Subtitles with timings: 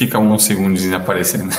[0.00, 1.54] fica uns segundos aparecendo.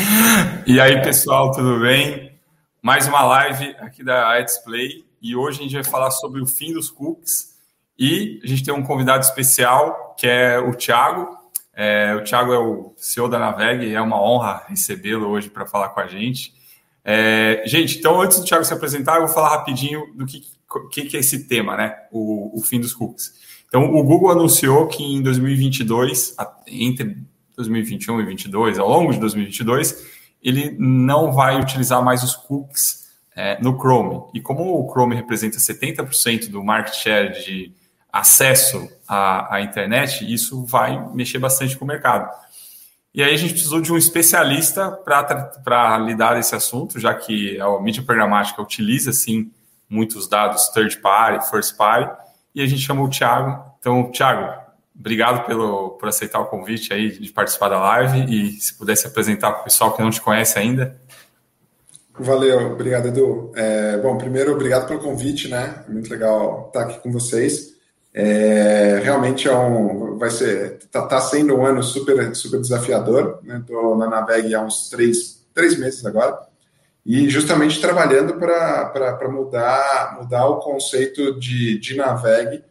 [0.66, 2.32] e aí, pessoal, tudo bem?
[2.80, 6.72] Mais uma live aqui da Display e hoje a gente vai falar sobre o fim
[6.72, 7.54] dos cookies
[7.98, 11.28] e a gente tem um convidado especial que é o Thiago.
[11.74, 15.66] É, o Thiago é o CEO da Naveg e é uma honra recebê-lo hoje para
[15.66, 16.54] falar com a gente.
[17.04, 20.40] É, gente, então antes do Thiago se apresentar, eu vou falar rapidinho do que,
[20.90, 21.94] que, que é esse tema, né?
[22.10, 23.34] O, o fim dos cookies.
[23.68, 26.34] Então, o Google anunciou que em 2022,
[26.68, 27.16] entre
[27.56, 30.06] 2021 e 2022, ao longo de 2022,
[30.42, 34.22] ele não vai utilizar mais os cookies é, no Chrome.
[34.34, 37.72] E como o Chrome representa 70% do market share de
[38.12, 42.30] acesso à, à, internet, isso vai mexer bastante com o mercado.
[43.12, 47.80] E aí a gente precisou de um especialista para lidar desse assunto, já que a
[47.80, 49.50] mídia programática utiliza, sim,
[49.88, 52.10] muitos dados third party, first party,
[52.54, 53.64] e a gente chamou o Thiago.
[53.78, 54.63] Então, Thiago,
[54.98, 59.52] Obrigado pelo, por aceitar o convite aí de participar da live e se pudesse apresentar
[59.52, 60.96] para o pessoal que não te conhece ainda.
[62.16, 63.50] Valeu, obrigado, Edu.
[63.56, 65.84] É, bom, primeiro, obrigado pelo convite, né?
[65.88, 67.74] Muito legal estar aqui com vocês.
[68.14, 73.40] É, realmente é um, vai ser, tá, tá, sendo um ano super, super desafiador.
[73.44, 74.04] Estou né?
[74.04, 76.38] na Naveg há uns três, três meses agora
[77.04, 82.64] e justamente trabalhando para mudar, mudar o conceito de, de Naveg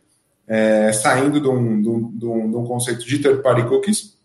[0.48, 4.18] é, saindo de um, de, um, de, um, conceito de third-party cookies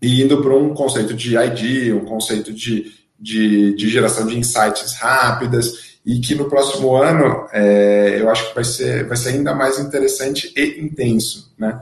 [0.00, 4.94] e indo para um conceito de ID, um conceito de, de, de, geração de insights
[4.94, 9.54] rápidas, e que no próximo ano é, eu acho que vai ser, vai ser ainda
[9.54, 11.54] mais interessante e intenso.
[11.56, 11.80] Né?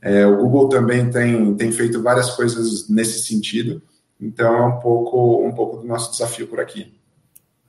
[0.00, 3.82] É, o Google também tem, tem feito várias coisas nesse sentido,
[4.20, 6.94] então é um pouco, um pouco do nosso desafio por aqui.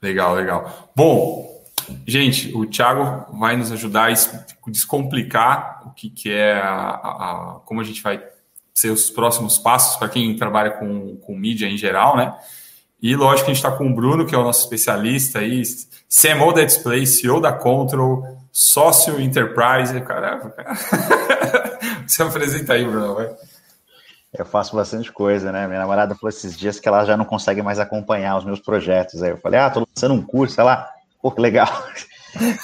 [0.02, 0.92] Legal, legal.
[0.96, 1.55] Bom,
[2.05, 7.81] Gente, o Thiago vai nos ajudar a descomplicar o que, que é a, a, como
[7.81, 8.22] a gente vai
[8.73, 12.36] ser os próximos passos para quem trabalha com, com mídia em geral, né?
[13.02, 15.61] E lógico que a gente está com o Bruno, que é o nosso especialista aí,
[16.09, 20.00] CMO da Display, CEO da Control, sócio Enterprise.
[20.01, 20.74] Caramba, cara.
[22.07, 23.31] Você apresenta aí, Bruno, vai.
[24.38, 25.68] Eu faço bastante coisa, né?
[25.68, 29.22] Minha namorada falou esses dias que ela já não consegue mais acompanhar os meus projetos.
[29.24, 30.90] Aí eu falei, ah, tô lançando um curso, sei lá,
[31.25, 31.68] Pô, que legal.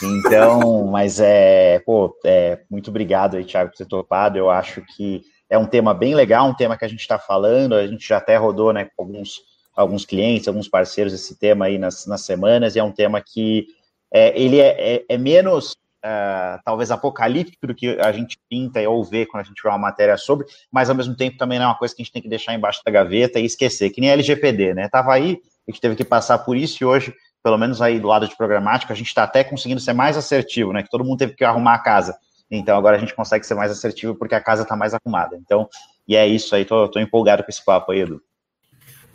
[0.03, 4.37] Então, mas é, pô, é, muito obrigado aí, Thiago, por ter topado.
[4.37, 7.75] Eu acho que é um tema bem legal, um tema que a gente está falando,
[7.75, 9.39] a gente já até rodou, né, com alguns,
[9.73, 13.65] alguns clientes, alguns parceiros esse tema aí nas, nas semanas, e é um tema que
[14.13, 15.71] é, ele é, é, é menos,
[16.03, 19.77] uh, talvez, apocalíptico do que a gente pinta ou vê quando a gente vê uma
[19.77, 22.21] matéria sobre, mas ao mesmo tempo também não é uma coisa que a gente tem
[22.21, 24.89] que deixar embaixo da gaveta e esquecer, que nem a LGPD, né?
[24.89, 27.13] Tava aí, a gente teve que passar por isso e hoje
[27.43, 30.73] pelo menos aí do lado de programática, a gente está até conseguindo ser mais assertivo,
[30.73, 30.83] né?
[30.83, 32.15] Que todo mundo teve que arrumar a casa.
[32.49, 35.37] Então agora a gente consegue ser mais assertivo porque a casa está mais arrumada.
[35.37, 35.67] Então,
[36.07, 38.21] e é isso aí, tô, tô empolgado com esse papo aí, Edu.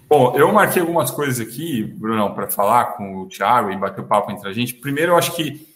[0.08, 4.06] Bom, eu marquei algumas coisas aqui, Brunão, para falar com o Thiago e bater o
[4.06, 4.74] papo entre a gente.
[4.74, 5.66] Primeiro, eu acho que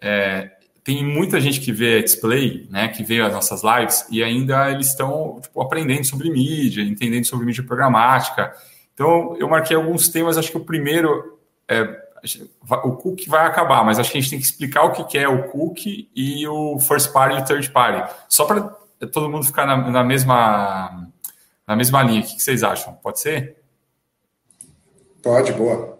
[0.00, 0.50] é,
[0.82, 4.70] tem muita gente que vê a display, né, que vê as nossas lives, e ainda
[4.70, 8.52] eles estão tipo, aprendendo sobre mídia, entendendo sobre mídia programática.
[8.94, 11.37] Então, eu marquei alguns temas, acho que o primeiro
[11.68, 12.08] é,
[12.82, 15.28] o cookie vai acabar, mas acho que a gente tem que explicar o que é
[15.28, 18.60] o cookie e o first party e o third party, só para
[19.12, 21.08] todo mundo ficar na, na, mesma
[21.66, 22.20] na mesma linha.
[22.20, 22.94] O que vocês acham?
[22.94, 23.58] Pode ser?
[25.22, 25.98] Pode, boa.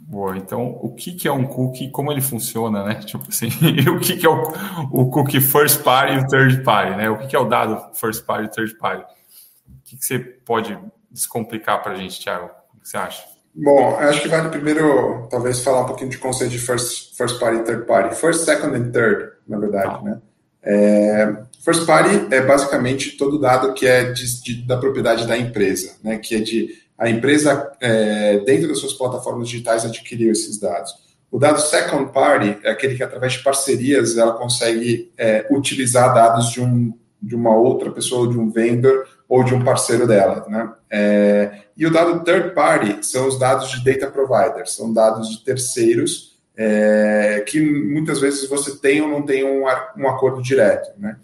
[0.00, 2.94] Boa, então o que, que é um cookie, como ele funciona, né?
[3.06, 3.48] Tipo assim,
[3.88, 4.52] o que, que é o,
[4.90, 7.08] o cookie first party e o third party, né?
[7.08, 9.04] O que, que é o dado first party e third party?
[9.68, 10.78] O que, que você pode
[11.10, 12.50] descomplicar para a gente, Thiago?
[12.74, 13.31] O que você acha?
[13.54, 17.58] Bom, acho que vale primeiro, talvez, falar um pouquinho de conceito de first, first party
[17.58, 18.14] e third party.
[18.14, 20.02] First, second and third, na verdade, ah.
[20.02, 20.22] né?
[20.64, 25.96] É, first party é basicamente todo dado que é de, de, da propriedade da empresa,
[26.02, 26.18] né?
[26.18, 30.92] Que é de a empresa, é, dentro das suas plataformas digitais, adquiriu esses dados.
[31.32, 36.50] O dado second party é aquele que, através de parcerias, ela consegue é, utilizar dados
[36.50, 40.44] de, um, de uma outra pessoa, de um vendor ou de um parceiro dela.
[40.46, 40.70] Né?
[40.90, 45.42] É, e o dado third party são os dados de data providers, são dados de
[45.42, 49.62] terceiros é, que muitas vezes você tem ou não tem um,
[49.96, 50.90] um acordo direto.
[50.98, 51.16] Né?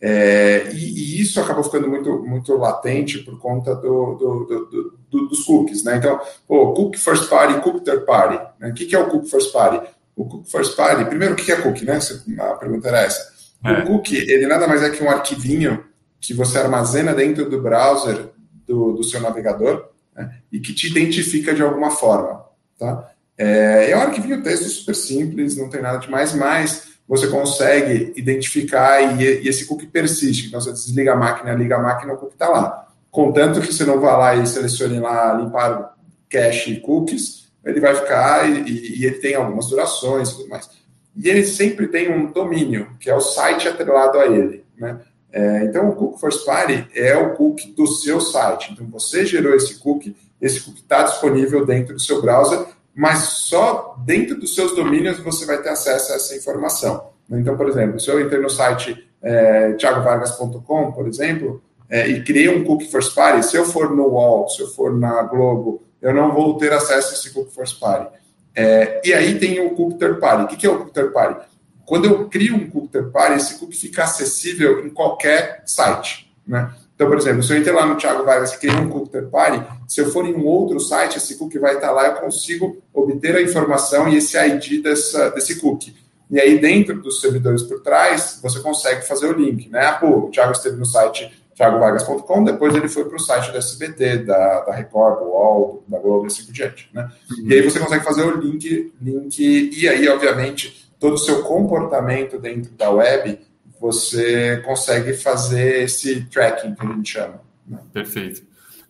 [0.00, 5.28] É, e, e, isso acabou ficando muito, muito latente por conta do, do, do, do
[5.28, 5.84] dos cookies.
[5.84, 5.98] Né?
[5.98, 8.44] Então, pô, cookie first party, cookie third party.
[8.58, 8.70] Né?
[8.70, 9.88] O que, que é o cookie first party?
[10.16, 11.84] O cookie first party, primeiro, o que é cookie?
[11.84, 12.00] Né?
[12.40, 13.30] A pergunta era essa.
[13.64, 13.84] É.
[13.84, 15.91] O cookie, ele nada mais é que um arquivinho
[16.22, 18.30] que você armazena dentro do browser
[18.66, 22.44] do, do seu navegador né, e que te identifica de alguma forma.
[22.78, 23.10] Tá?
[23.36, 29.20] É, é um arquivinho texto super simples, não tem nada demais, mas você consegue identificar
[29.20, 30.46] e, e esse cookie persiste.
[30.46, 32.88] Então, você desliga a máquina, liga a máquina, o cookie está lá.
[33.10, 35.96] contanto que você não vá lá e selecione lá limpar
[36.30, 40.70] cache e cookies, ele vai ficar e, e, ele tem algumas durações e tudo mais.
[41.14, 45.00] E ele sempre tem um domínio, que é o site atrelado a ele, né?
[45.32, 48.72] É, então, o cookie first party é o cookie do seu site.
[48.72, 53.96] Então, você gerou esse cookie, esse cookie está disponível dentro do seu browser, mas só
[54.04, 57.10] dentro dos seus domínios você vai ter acesso a essa informação.
[57.30, 62.48] Então, por exemplo, se eu entrei no site é, thiagovargas.com, por exemplo, é, e criei
[62.48, 66.12] um cookie first party, se eu for no Wall, se eu for na Globo, eu
[66.12, 68.18] não vou ter acesso a esse cookie first party.
[68.54, 70.54] É, e aí tem o cookie third party.
[70.54, 71.46] O que, é o cookie third party?
[71.92, 76.32] Quando eu crio um cookie party, esse cookie fica acessível em qualquer site.
[76.46, 76.72] Né?
[76.94, 79.62] Então, por exemplo, se eu entrar lá no Thiago Vargas e criar um cookie party,
[79.86, 83.36] se eu for em um outro site, esse cookie vai estar lá, eu consigo obter
[83.36, 85.94] a informação e esse ID dessa, desse cookie.
[86.30, 89.84] E aí, dentro dos servidores por trás, você consegue fazer o link, né?
[89.84, 93.58] Ah, pô, o Thiago esteve no site thiagovargas.com, depois ele foi para o site do
[93.58, 97.10] SBT, da, da Record, do UOL, da Globo e assim por diante, né?
[97.30, 97.48] Uhum.
[97.48, 102.38] E aí você consegue fazer o link, link, e aí, obviamente, todo o seu comportamento
[102.38, 103.40] dentro da web,
[103.80, 107.40] você consegue fazer esse tracking que a gente chama.
[107.66, 107.80] Né?
[107.92, 108.44] Perfeito.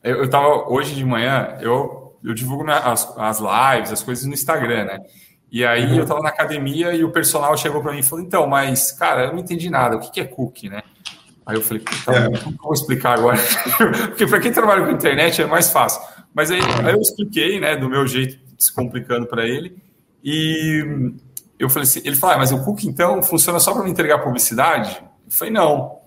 [0.05, 4.35] Eu estava, hoje de manhã, eu, eu divulgo minha, as, as lives, as coisas no
[4.35, 4.99] Instagram, né?
[5.51, 5.97] E aí uhum.
[5.97, 9.27] eu estava na academia e o personal chegou para mim e falou: então, mas, cara,
[9.27, 10.83] eu não entendi nada, o que, que é cookie, né?
[11.47, 12.39] Aí eu falei, tá, é.
[12.45, 13.39] como vou explicar agora?
[14.09, 16.03] Porque para quem trabalha com internet é mais fácil.
[16.35, 19.77] Mas aí, aí eu expliquei, né, do meu jeito, descomplicando para ele.
[20.23, 21.13] E
[21.59, 24.19] eu falei assim, ele falou, ah, mas o cookie então funciona só para me entregar
[24.19, 25.03] publicidade?
[25.25, 25.99] Eu falei, não.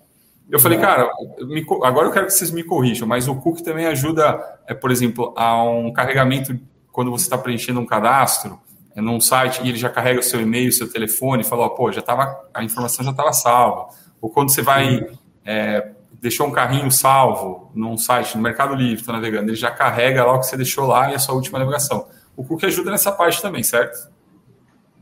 [0.48, 1.10] Eu falei, cara,
[1.40, 4.90] me, agora eu quero que vocês me corrijam, mas o cookie também ajuda, é, por
[4.90, 6.58] exemplo, a um carregamento
[6.92, 8.60] quando você está preenchendo um cadastro
[8.94, 11.90] é, num site e ele já carrega o seu e-mail, seu telefone, e fala, pô,
[11.90, 13.88] já tava, a informação já estava salva.
[14.20, 15.04] Ou quando você vai,
[15.44, 15.90] é,
[16.20, 20.34] deixou um carrinho salvo num site, no Mercado Livre, está navegando, ele já carrega lá
[20.34, 22.06] o que você deixou lá e a sua última navegação.
[22.36, 24.10] O cookie ajuda nessa parte também, certo?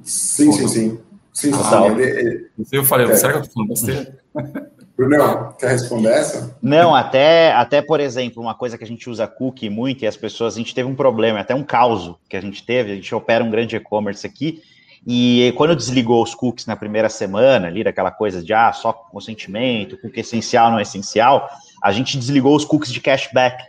[0.05, 0.99] Sim, sim, sim.
[1.33, 1.61] sim, sim.
[1.73, 2.51] Ah, ele, ele...
[2.71, 3.17] Eu falei, é.
[3.17, 4.19] será que eu estou falando besteira?
[4.97, 6.56] Brunão, quer responder essa?
[6.62, 10.17] Não, até, até, por exemplo, uma coisa que a gente usa cookie muito e as
[10.17, 13.12] pessoas, a gente teve um problema, até um caos que a gente teve, a gente
[13.12, 14.62] opera um grande e-commerce aqui,
[15.06, 19.99] e quando desligou os cookies na primeira semana, ali, daquela coisa de, ah, só consentimento,
[19.99, 21.51] cookie essencial, não essencial,
[21.83, 23.65] a gente desligou os cookies de cashback.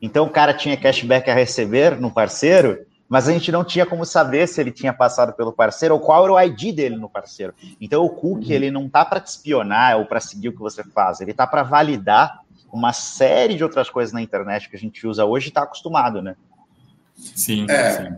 [0.00, 4.04] Então o cara tinha cashback a receber no parceiro, mas a gente não tinha como
[4.04, 7.54] saber se ele tinha passado pelo parceiro ou qual era o ID dele no parceiro.
[7.80, 10.82] Então o cookie ele não tá para te espionar ou para seguir o que você
[10.82, 12.40] faz, ele tá para validar
[12.72, 16.20] uma série de outras coisas na internet que a gente usa hoje e está acostumado,
[16.20, 16.36] né?
[17.14, 18.16] Sim, é, sim.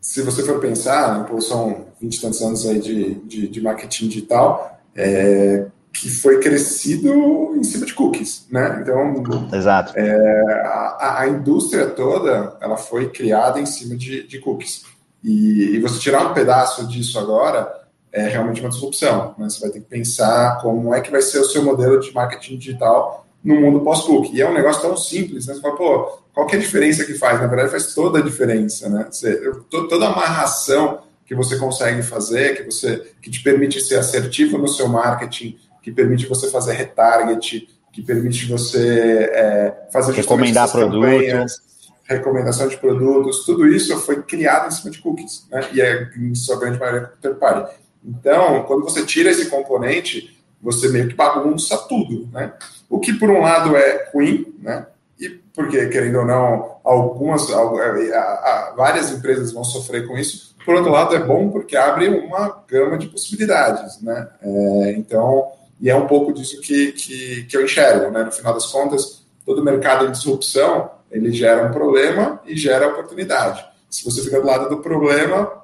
[0.00, 4.08] Se você for pensar, né, são 20 e tantos anos aí de, de, de marketing
[4.08, 8.80] digital, é, que foi crescido em cima de cookies, né?
[8.82, 9.92] Então, Exato.
[9.96, 14.84] É, a, a, indústria toda ela foi criada em cima de, de cookies.
[15.22, 17.72] E, e, você tirar um pedaço disso agora
[18.12, 19.36] é realmente uma disrupção.
[19.38, 19.48] Né?
[19.48, 22.58] Você vai ter que pensar como é que vai ser o seu modelo de marketing
[22.58, 24.36] digital no mundo pós-cookie.
[24.36, 25.54] E é um negócio tão simples, né?
[25.54, 27.40] Você fala, pô, qual que é a diferença que faz?
[27.40, 29.06] Na verdade, faz toda a diferença, né?
[29.10, 34.58] Você, toda a amarração que você consegue fazer, que você que te permite ser assertivo
[34.58, 41.62] no seu marketing, que permite você fazer retarget, que permite você é, fazer recomendar produtos,
[42.04, 45.68] recomendação de produtos, tudo isso foi criado em cima de cookies, né?
[45.74, 47.74] E é em sua grande maioria third party.
[48.02, 52.54] Então, quando você tira esse componente, você meio que bagunça tudo, né?
[52.88, 54.86] O que por um lado é ruim, né?
[55.20, 60.54] E porque querendo ou não, algumas, é, várias empresas vão sofrer com isso.
[60.64, 64.28] Por outro lado, é bom porque abre uma gama de possibilidades, né?
[64.42, 65.52] É, então
[65.84, 68.24] e é um pouco disso que, que, que eu enxergo, né?
[68.24, 73.62] No final das contas, todo mercado de disrupção, ele gera um problema e gera oportunidade.
[73.90, 75.62] Se você fica do lado do problema,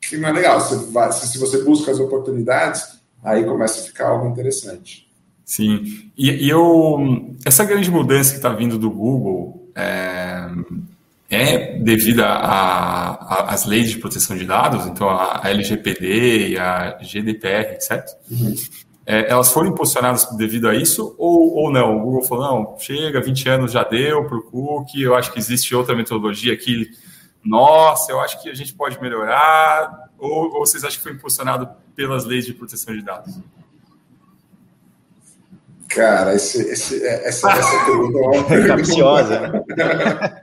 [0.00, 0.58] que não é legal.
[0.58, 5.06] Você vai, se você busca as oportunidades, aí começa a ficar algo interessante.
[5.44, 10.48] Sim, e, e eu, essa grande mudança que está vindo do Google é,
[11.28, 17.78] é devida às leis de proteção de dados, então a, a LGPD e a GDPR,
[17.78, 18.16] certo?
[18.30, 18.54] Uhum
[19.10, 21.96] é, elas foram impulsionadas devido a isso ou, ou não?
[21.96, 25.38] O Google falou, não, chega, 20 anos já deu para o cookie, eu acho que
[25.40, 26.88] existe outra metodologia aqui,
[27.44, 31.68] nossa, eu acho que a gente pode melhorar, ou, ou vocês acham que foi impulsionado
[31.96, 33.36] pelas leis de proteção de dados?
[35.88, 39.40] Cara, esse, esse, é, essa, essa pergunta é uma pergunta capciosa.
[39.40, 39.62] Né?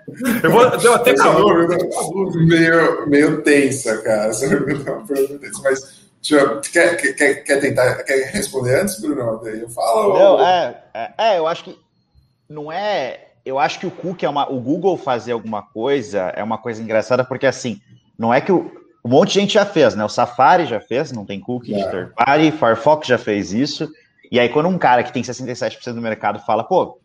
[0.44, 1.70] eu vou, deu até calor.
[2.36, 4.26] Meio, meio tensa, cara.
[4.26, 5.97] Essa pergunta é uma pergunta tensa, mas
[6.72, 9.42] quer, quer, quer tentar quer responder antes, Bruno?
[9.46, 10.14] Eu falo.
[10.18, 10.42] Não, ou...
[10.42, 11.80] é, é, é, eu acho que
[12.50, 13.28] não é.
[13.46, 16.82] eu acho que o cookie é uma, o Google fazer alguma coisa é uma coisa
[16.82, 17.82] engraçada porque assim,
[18.18, 18.72] não é que o,
[19.04, 20.04] um monte de gente já fez, né?
[20.04, 21.78] O Safari já fez, não tem cookie é.
[21.78, 23.90] de third party, Firefox já fez isso.
[24.32, 27.00] E aí quando um cara que tem 67% do mercado fala, pô,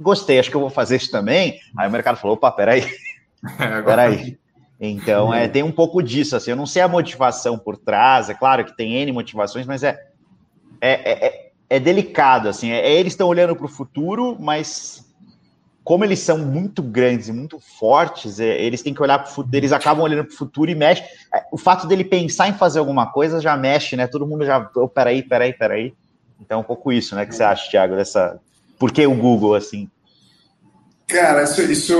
[0.00, 2.82] gostei, acho que eu vou fazer isso também, aí o mercado falou, opa, peraí,
[3.60, 4.38] é, peraí.
[4.80, 8.34] Então, é, tem um pouco disso, assim, eu não sei a motivação por trás, é
[8.34, 10.08] claro que tem N motivações, mas é,
[10.80, 15.04] é, é, é delicado, assim, é, eles estão olhando para o futuro, mas
[15.84, 19.34] como eles são muito grandes e muito fortes, é, eles têm que olhar para o
[19.34, 21.02] futuro, eles acabam olhando para o futuro e mexe.
[21.32, 24.06] É, o fato dele pensar em fazer alguma coisa já mexe, né?
[24.06, 25.92] Todo mundo já, oh, peraí, peraí, peraí.
[26.40, 27.26] Então, é um pouco isso, né?
[27.26, 28.40] que você acha, Thiago, dessa.
[28.78, 29.88] Por que o Google, assim?
[31.06, 31.94] Cara, isso, isso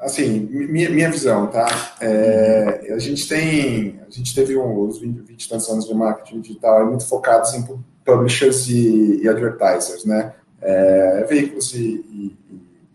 [0.00, 1.68] assim, minha, minha visão, tá?
[2.00, 6.86] É, a gente tem, a gente teve uns 20, 20 tantos anos de marketing digital
[6.86, 7.66] muito focados em
[8.04, 10.32] publishers e, e advertisers, né?
[10.62, 12.36] É, veículos e, e,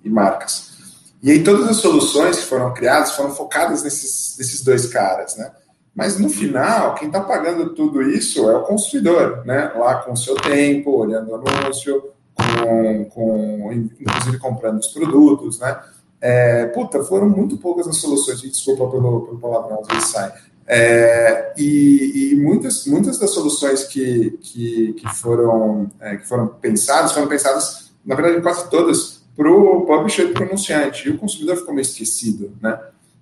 [0.04, 0.74] e, marcas.
[1.22, 5.52] E aí todas as soluções que foram criadas foram focadas nesses, nesses dois caras, né?
[5.96, 9.72] Mas no final, quem está pagando tudo isso é o consumidor, né?
[9.76, 15.80] Lá com o seu tempo, olhando o anúncio, com, com inclusive comprando os produtos, né?
[16.28, 20.34] É, puta, foram muito poucas as soluções, desculpa pelo, pelo palavrão, às vezes sai.
[20.66, 27.12] É, e, e, muitas, muitas das soluções que, que, que foram, é, que foram pensadas,
[27.12, 31.86] foram pensadas, na verdade, quase todas, para o publisher pronunciante, e o consumidor ficou meio
[31.86, 32.80] esquecido, né?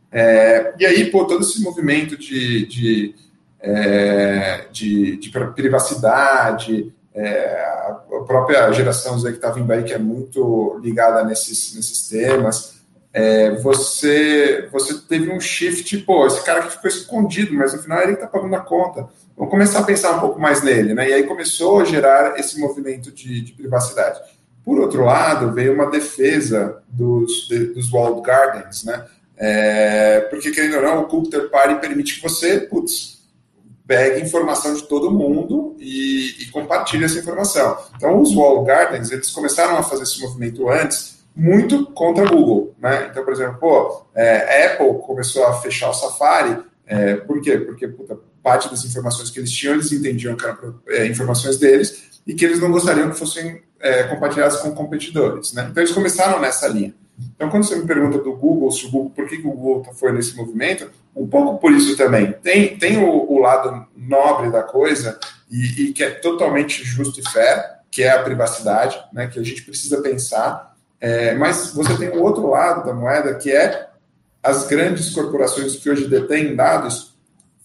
[0.09, 3.15] É, e aí, pô, todo esse movimento de, de,
[3.59, 9.99] é, de, de privacidade, é, a própria geração Z que está vindo aí, que é
[9.99, 12.72] muito ligada nesses, nesses temas,
[13.13, 18.01] é, você, você teve um shift, pô, esse cara que ficou escondido, mas no final
[18.01, 19.07] ele está pagando a conta.
[19.37, 21.09] Vamos começar a pensar um pouco mais nele, né?
[21.09, 24.19] E aí começou a gerar esse movimento de, de privacidade.
[24.65, 29.05] Por outro lado, veio uma defesa dos, de, dos walled gardens, né?
[29.37, 33.21] É, porque, querendo ou não, o third party permite que você, putz,
[33.85, 37.77] pegue informação de todo mundo e, e compartilhe essa informação.
[37.95, 43.07] Então, os walled gardens, eles começaram a fazer esse movimento antes, muito contra Google, né?
[43.09, 47.57] Então, por exemplo, pô, é, Apple começou a fechar o Safari, é, por quê?
[47.57, 52.21] Porque puta, parte das informações que eles tinham, eles entendiam que eram é, informações deles
[52.27, 55.67] e que eles não gostariam que fossem é, compartilhadas com competidores, né?
[55.69, 56.93] Então, eles começaram nessa linha.
[57.35, 60.11] Então, quando você me pergunta do Google, se o Google, por que o Google foi
[60.11, 62.31] nesse movimento, um pouco por isso também.
[62.43, 67.29] Tem, tem o, o lado nobre da coisa e, e que é totalmente justo e
[67.29, 69.27] fair, que é a privacidade, né?
[69.27, 70.72] Que a gente precisa pensar
[71.03, 73.89] é, mas você tem o outro lado da moeda, que é
[74.41, 77.13] as grandes corporações que hoje detêm dados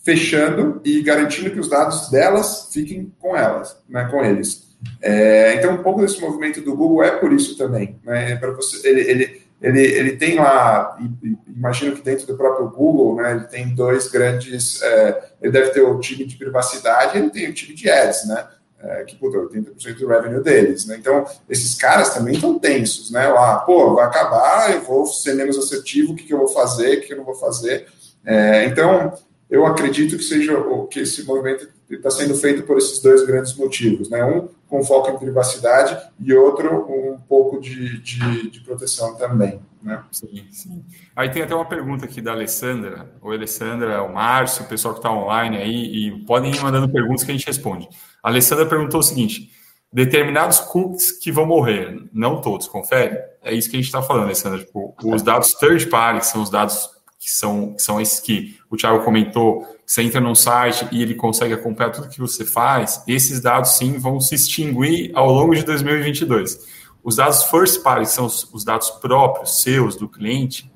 [0.03, 4.67] fechando e garantindo que os dados delas fiquem com elas, né, com eles.
[5.01, 8.01] É, então, um pouco desse movimento do Google é por isso também.
[8.03, 10.99] Né, para você, ele, ele, ele, ele tem lá,
[11.47, 14.83] imagino que dentro do próprio Google, né, ele tem dois grandes.
[14.83, 18.49] É, ele deve ter o time de privacidade, ele tem o time de ads, né?
[18.81, 20.87] É, que puta, 80% do revenue deles.
[20.87, 20.97] Né?
[20.99, 23.27] Então, esses caras também estão tensos, né?
[23.29, 26.99] Lá, pô, vai acabar, eu vou ser menos assertivo, o que, que eu vou fazer,
[26.99, 27.87] o que eu não vou fazer.
[28.25, 29.13] É, então,
[29.51, 30.55] eu acredito que seja
[30.91, 34.25] que esse movimento está sendo feito por esses dois grandes motivos, né?
[34.25, 40.05] Um com foco em privacidade e outro um pouco de, de, de proteção também, né?
[40.13, 40.85] Sim, sim.
[41.17, 45.01] Aí tem até uma pergunta aqui da Alessandra, o Alessandra, o Márcio, o pessoal que
[45.01, 47.89] está online aí, e podem ir mandando perguntas que a gente responde.
[48.23, 49.51] A Alessandra perguntou o seguinte:
[49.91, 53.19] determinados cookies que vão morrer, não todos, confere?
[53.43, 54.59] É isso que a gente está falando, Alessandra.
[54.59, 58.77] Tipo, os dados third party são os dados que são, que são esses que o
[58.77, 63.41] Thiago comentou, você entra num site e ele consegue acompanhar tudo que você faz, esses
[63.41, 66.61] dados sim vão se extinguir ao longo de 2022.
[67.03, 70.71] Os dados first party, são os, os dados próprios, seus, do cliente,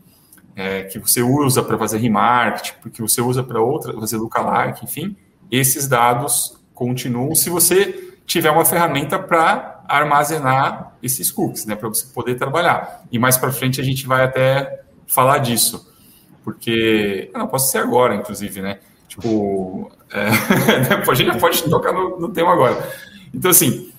[0.57, 5.15] é, que você usa para fazer remarketing, que você usa para outra, fazer lookalike, enfim,
[5.51, 12.07] esses dados continuam se você tiver uma ferramenta para armazenar esses cookies, né, para você
[12.15, 13.03] poder trabalhar.
[13.13, 15.87] E mais para frente a gente vai até falar disso,
[16.43, 18.79] porque não posso ser agora, inclusive, né?
[19.13, 20.29] Tipo, é,
[21.07, 22.91] a gente já pode tocar no, no tema agora.
[23.35, 23.93] Então, assim,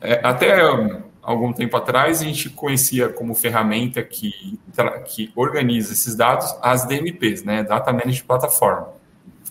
[0.00, 0.58] é, até
[1.22, 4.58] algum tempo atrás a gente conhecia como ferramenta que,
[5.04, 7.62] que organiza esses dados as DMPs, né?
[7.62, 8.84] Data Management Platform.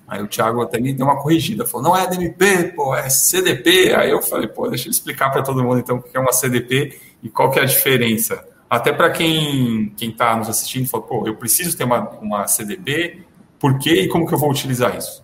[0.07, 3.93] Aí o Thiago até me deu uma corrigida, falou, não é DMP, pô, é CDP.
[3.93, 6.33] Aí eu falei, pô, deixa eu explicar para todo mundo então o que é uma
[6.33, 8.43] CDP e qual que é a diferença.
[8.67, 13.21] Até para quem quem está nos assistindo, falou, pô, eu preciso ter uma, uma CDP,
[13.63, 15.23] por quê e como que eu vou utilizar isso?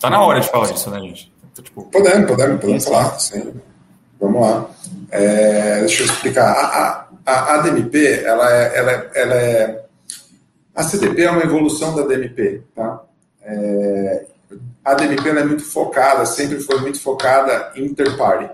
[0.00, 1.32] Tá na hora de falar isso, né, gente?
[1.52, 3.54] Então, tipo, podemos, podemos, podemos falar, sim.
[4.18, 4.68] Vamos lá.
[5.08, 6.50] É, deixa eu explicar.
[6.50, 9.84] A, a, a DMP, ela é, ela, é, ela é.
[10.74, 13.04] A CDP é uma evolução da DMP, tá?
[13.40, 14.26] É,
[14.84, 18.52] a DMP é muito focada, sempre foi muito focada em third party.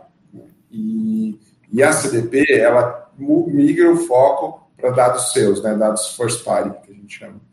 [0.71, 1.41] E,
[1.73, 6.93] e a CDP, ela migra o foco para dados seus, né, dados first party, que
[6.93, 7.44] a gente chama.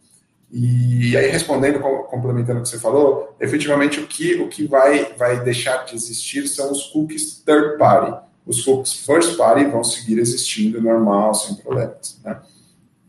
[0.54, 5.40] E aí, respondendo, complementando o que você falou, efetivamente o que, o que vai, vai
[5.42, 8.22] deixar de existir são os cookies third party.
[8.46, 12.20] Os cookies first party vão seguir existindo normal, sem problemas.
[12.24, 12.38] Né?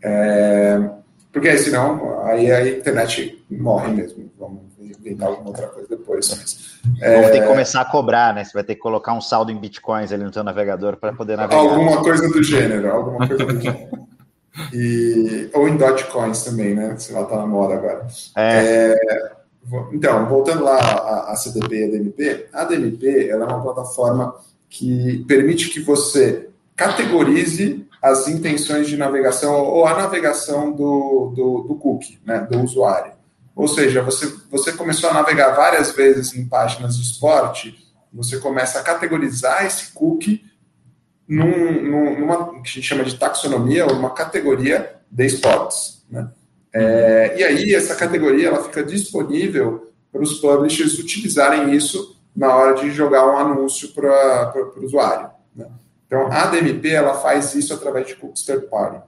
[0.04, 0.90] É,
[1.32, 4.30] porque senão, aí a internet morre mesmo.
[4.38, 6.28] Vamos inventar alguma outra coisa depois.
[6.30, 7.16] Mas, é...
[7.16, 8.44] Vamos ter que começar a cobrar, né?
[8.44, 11.37] Você vai ter que colocar um saldo em bitcoins ali no seu navegador para poder
[11.37, 11.61] navegar.
[11.61, 14.01] Alguma coisa do gênero, alguma coisa do gênero.
[14.73, 16.97] E, ou em Dogecoins também, né?
[16.99, 18.06] Sei lá, tá na moda agora.
[18.37, 18.94] É.
[18.94, 19.32] É,
[19.92, 24.35] então, voltando lá à, à CDP e a DMP, a DMP ela é uma plataforma
[24.68, 31.75] que permite que você categorize as intenções de navegação ou a navegação do, do, do
[31.76, 33.12] cookie, né, do usuário.
[33.54, 37.78] Ou seja, você, você começou a navegar várias vezes em páginas de esporte,
[38.12, 40.42] você começa a categorizar esse cookie
[41.29, 46.05] num, num, numa que a gente chama de taxonomia, ou uma categoria de esportes.
[46.11, 46.29] Né?
[46.73, 52.75] É, e aí, essa categoria ela fica disponível para os publishers utilizarem isso na hora
[52.75, 55.31] de jogar um anúncio para o usuário.
[55.55, 55.67] Né?
[56.07, 59.02] Então, a DMP ela faz isso através de cookies third party.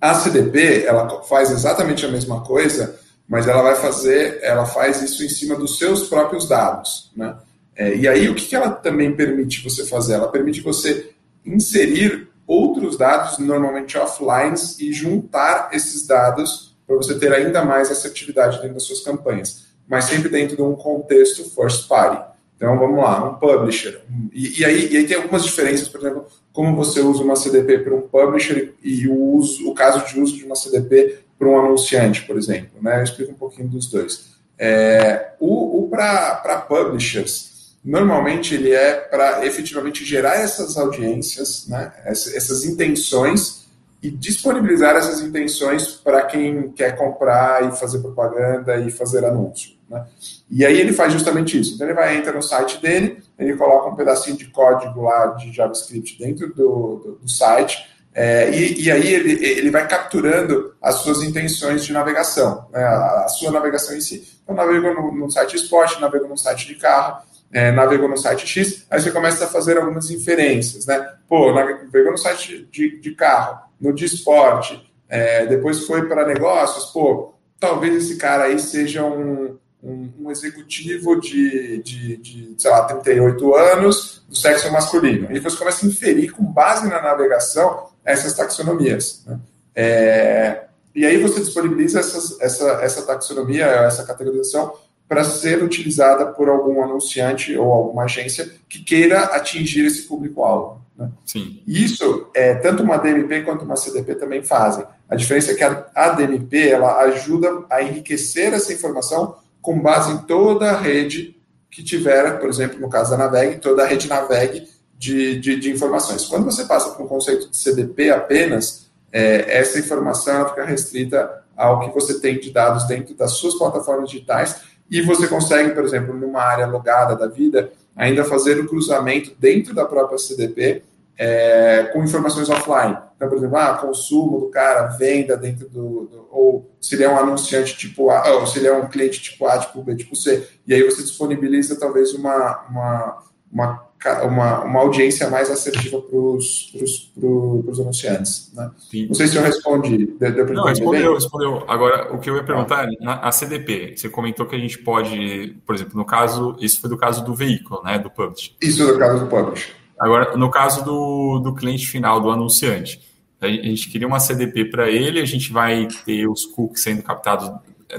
[0.00, 5.24] A CDP ela faz exatamente a mesma coisa, mas ela vai fazer, ela faz isso
[5.24, 7.36] em cima dos seus próprios dados, né?
[7.76, 10.14] É, e aí o que, que ela também permite você fazer?
[10.14, 11.13] Ela permite você
[11.44, 18.58] inserir outros dados, normalmente offline, e juntar esses dados para você ter ainda mais assertividade
[18.58, 22.34] dentro das suas campanhas, mas sempre dentro de um contexto first party.
[22.56, 24.00] Então vamos lá, um publisher.
[24.32, 27.78] E, e, aí, e aí tem algumas diferenças, por exemplo, como você usa uma CDP
[27.78, 31.58] para um publisher e o, uso, o caso de uso de uma CDP para um
[31.58, 32.80] anunciante, por exemplo.
[32.80, 33.00] Né?
[33.00, 34.34] Eu explico um pouquinho dos dois.
[34.58, 37.53] É, o o para publishers,
[37.84, 41.92] normalmente ele é para efetivamente gerar essas audiências, né?
[42.06, 43.66] essas, intenções
[44.02, 49.74] e disponibilizar essas intenções para quem quer comprar e fazer propaganda e fazer anúncio.
[49.88, 50.06] Né?
[50.50, 51.74] E aí ele faz justamente isso.
[51.74, 55.52] Então ele vai entrar no site dele, ele coloca um pedacinho de código lá de
[55.52, 60.96] JavaScript dentro do, do, do site, é, e, e, aí ele, ele vai capturando as
[60.96, 64.38] suas intenções de navegação, né, a, a, sua navegação em si.
[64.40, 68.46] Então, navegou no, no site esporte, navegou no site de carro, é, navegou no site
[68.46, 71.14] X, aí você começa a fazer algumas inferências, né?
[71.28, 76.86] Pô, navegou no site de, de carro, no de esporte, é, depois foi para negócios,
[76.86, 82.82] pô, talvez esse cara aí seja um, um, um executivo de, de, de, sei lá,
[82.86, 85.28] 38 anos, do sexo masculino.
[85.30, 89.22] E você começa a inferir, com base na navegação, essas taxonomias.
[89.26, 89.38] Né?
[89.76, 94.74] É, e aí você disponibiliza essas, essa, essa taxonomia, essa categorização,
[95.08, 100.82] para ser utilizada por algum anunciante ou alguma agência que queira atingir esse público-alvo.
[100.96, 101.10] Né?
[101.24, 101.62] Sim.
[101.66, 104.84] Isso, é, tanto uma DMP quanto uma CDP também fazem.
[105.08, 110.12] A diferença é que a, a DMP ela ajuda a enriquecer essa informação com base
[110.12, 111.36] em toda a rede
[111.70, 115.70] que tiver, por exemplo, no caso da Naveg, toda a rede Naveg de, de, de
[115.70, 116.24] informações.
[116.26, 121.80] Quando você passa para um conceito de CDP apenas, é, essa informação fica restrita ao
[121.80, 126.14] que você tem de dados dentro das suas plataformas digitais e você consegue, por exemplo,
[126.14, 130.82] numa área logada da vida, ainda fazer o cruzamento dentro da própria CDP
[131.16, 132.96] é, com informações offline.
[133.16, 137.08] Então, por exemplo, ah, consumo do cara, venda dentro do, do, Ou se ele é
[137.08, 140.16] um anunciante tipo A, ou se ele é um cliente tipo A, tipo B, tipo
[140.16, 140.48] C.
[140.66, 143.86] E aí você disponibiliza talvez uma, uma, uma,
[144.24, 148.52] uma, uma audiência mais assertiva para os anunciantes.
[148.54, 148.70] Né?
[149.08, 150.06] Não sei se eu respondi.
[150.18, 151.64] Deu, Não, respondeu, respondeu.
[151.68, 154.78] Agora, o que eu ia perguntar é, na, a CDP, você comentou que a gente
[154.78, 158.54] pode, por exemplo, no caso, isso foi do caso do veículo, né, do publish.
[158.60, 159.72] Isso do caso do publish.
[159.98, 163.00] Agora, no caso do, do cliente final, do anunciante,
[163.40, 167.50] a gente queria uma CDP para ele, a gente vai ter os cookies sendo captados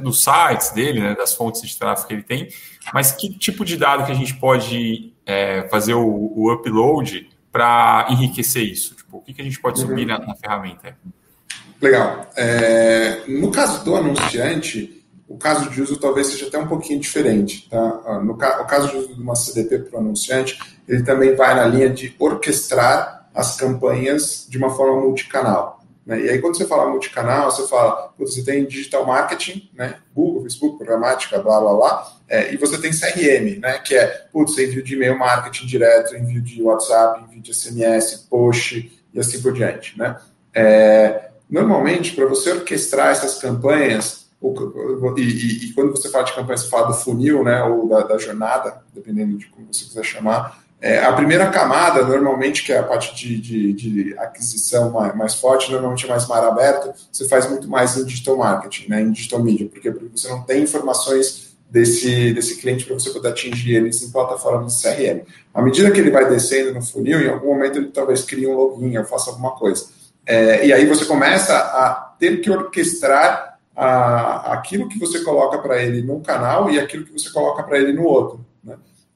[0.02, 2.50] dos sites dele, né, das fontes de tráfego que ele tem,
[2.93, 8.08] mas que tipo de dado que a gente pode é, fazer o, o upload para
[8.10, 8.95] enriquecer isso?
[8.95, 10.19] Tipo, o que, que a gente pode subir uhum.
[10.19, 10.98] na, na, ferramenta?
[11.82, 12.30] Legal.
[12.36, 17.69] É, no caso do anunciante, o caso de uso talvez seja até um pouquinho diferente.
[17.69, 18.02] Tá?
[18.06, 21.36] Ah, no ca o caso de uso de uma CDP para o anunciante, ele também
[21.36, 25.84] vai na linha de orquestrar as campanhas de uma forma multicanal.
[26.06, 26.22] Né?
[26.22, 29.96] E aí, quando você fala multicanal, você fala, você tem digital marketing, né?
[30.13, 33.80] Google, Facebook, programática, blá, blá, blá, é, e você tem CRM, né?
[33.80, 38.89] Que é, putz, envio de e-mail marketing direto, envio de WhatsApp, envio de SMS, push
[39.13, 40.18] e assim por diante, né?
[40.54, 44.26] É, normalmente, para você orquestrar essas campanhas,
[45.18, 48.02] e, e, e, quando você fala de campanha, você fala do funil, né, ou da,
[48.02, 52.78] da jornada, dependendo de como você quiser chamar, é, a primeira camada, normalmente, que é
[52.78, 57.28] a parte de, de, de aquisição mais, mais, forte, normalmente é mais mar aberto, você
[57.28, 60.62] faz muito mais em digital marketing, né, em digital media, porque, porque você não tem
[60.62, 65.21] informações desse, desse cliente para você poder atingir eles em plataformas de CRM.
[65.52, 68.54] À medida que ele vai descendo no funil, em algum momento ele talvez crie um
[68.54, 69.88] login ou faça alguma coisa.
[70.24, 75.82] É, e aí você começa a ter que orquestrar a, aquilo que você coloca para
[75.82, 78.45] ele num canal e aquilo que você coloca para ele no outro.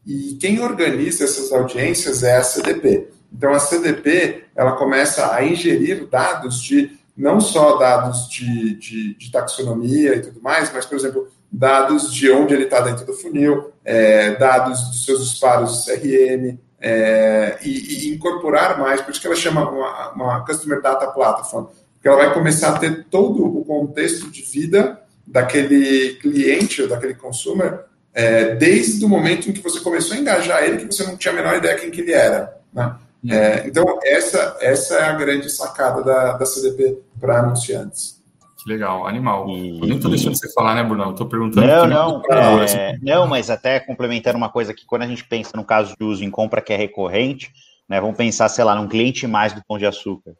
[0.05, 3.09] E quem organiza essas audiências é a CDP.
[3.31, 9.31] Então, a CDP ela começa a ingerir dados de não só dados de, de, de
[9.31, 13.73] taxonomia e tudo mais, mas, por exemplo, dados de onde ele está dentro do funil,
[13.83, 19.35] é, dados dos seus disparos CRM, é, e, e, incorporar mais, por isso que ela
[19.35, 24.31] chama uma, uma Customer Data Platform, porque ela vai começar a ter todo o contexto
[24.31, 27.81] de vida daquele cliente ou daquele consumer
[28.13, 31.33] é, desde o momento em que você começou a engajar ele, que você não tinha
[31.33, 32.57] a menor ideia quem que ele era.
[32.73, 32.95] Né?
[33.23, 33.33] Uhum.
[33.33, 38.19] É, então, essa, essa é a grande sacada da, da CDP para anunciantes.
[38.63, 39.49] Que legal, animal.
[39.49, 39.79] E...
[39.79, 41.11] Eu nem estou deixando você falar, né, Bruno?
[41.11, 41.65] Estou perguntando.
[41.65, 42.23] Não, não.
[42.29, 42.77] É, assim.
[43.01, 46.23] Não, mas até complementando uma coisa que quando a gente pensa no caso de uso
[46.23, 47.51] em compra que é recorrente,
[47.87, 50.33] né, vamos pensar, sei lá, num cliente mais do Pão de Açúcar.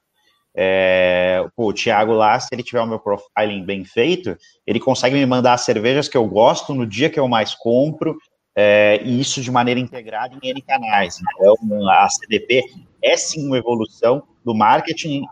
[0.62, 5.16] É, pô, o Thiago lá, se ele tiver o meu profiling bem feito, ele consegue
[5.16, 8.18] me mandar as cervejas que eu gosto no dia que eu mais compro,
[8.54, 11.18] é, e isso de maneira integrada em N canais.
[11.18, 11.56] Então,
[11.90, 12.62] a CDP
[13.02, 15.24] é sim uma evolução do marketing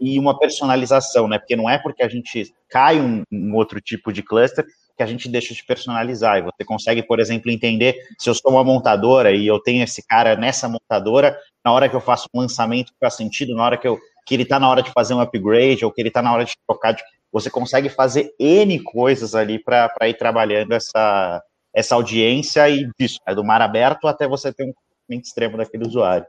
[0.00, 1.40] e uma personalização, né?
[1.40, 4.64] Porque não é porque a gente cai um, um outro tipo de cluster
[4.96, 6.38] que a gente deixa de personalizar.
[6.38, 10.06] E você consegue, por exemplo, entender se eu sou uma montadora e eu tenho esse
[10.06, 13.88] cara nessa montadora, na hora que eu faço um lançamento faz sentido, na hora que
[13.88, 16.32] eu que ele está na hora de fazer um upgrade ou que ele está na
[16.32, 16.92] hora de trocar.
[16.92, 17.02] De...
[17.32, 21.42] Você consegue fazer N coisas ali para ir trabalhando essa,
[21.74, 25.86] essa audiência e disso, né, do mar aberto até você ter um comportamento extremo daquele
[25.86, 26.26] usuário.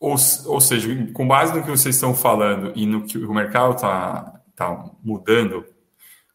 [0.00, 3.74] Ou, ou seja, com base no que vocês estão falando e no que o mercado
[3.74, 5.64] está tá mudando,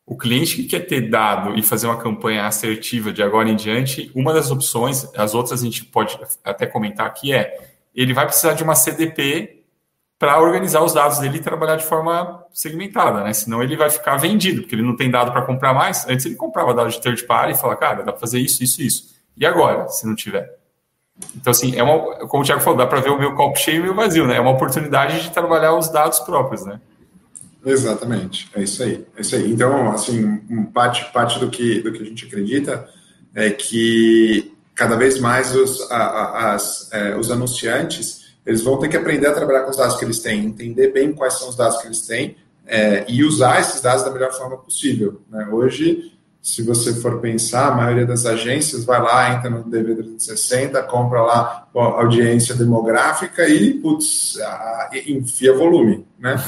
[0.05, 4.11] o cliente que quer ter dado e fazer uma campanha assertiva de agora em diante,
[4.15, 7.57] uma das opções, as outras a gente pode até comentar aqui, é
[7.93, 9.56] ele vai precisar de uma CDP
[10.19, 13.33] para organizar os dados dele e trabalhar de forma segmentada, né?
[13.33, 16.07] Senão ele vai ficar vendido, porque ele não tem dado para comprar mais.
[16.07, 18.81] Antes ele comprava dados de third party e falava, cara, dá para fazer isso, isso,
[18.81, 19.15] isso.
[19.37, 20.57] E agora, se não tiver?
[21.35, 23.77] Então, assim, é uma, como o Thiago falou, dá para ver o meu copo cheio
[23.77, 24.37] e o meu vazio, né?
[24.37, 26.79] É uma oportunidade de trabalhar os dados próprios, né?
[27.65, 29.51] Exatamente, é isso aí, é isso aí.
[29.51, 30.37] Então, assim,
[30.73, 32.87] parte, parte do, que, do que a gente acredita
[33.35, 38.95] é que cada vez mais os, a, as, é, os anunciantes eles vão ter que
[38.95, 41.81] aprender a trabalhar com os dados que eles têm, entender bem quais são os dados
[41.81, 45.21] que eles têm é, e usar esses dados da melhor forma possível.
[45.29, 45.49] Né?
[45.51, 51.21] Hoje, se você for pensar, a maioria das agências vai lá, entra no DV360, compra
[51.21, 54.37] lá audiência demográfica e, putz,
[55.05, 56.41] enfia volume, né?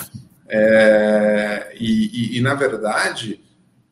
[0.48, 3.42] É, e, e, e, na verdade,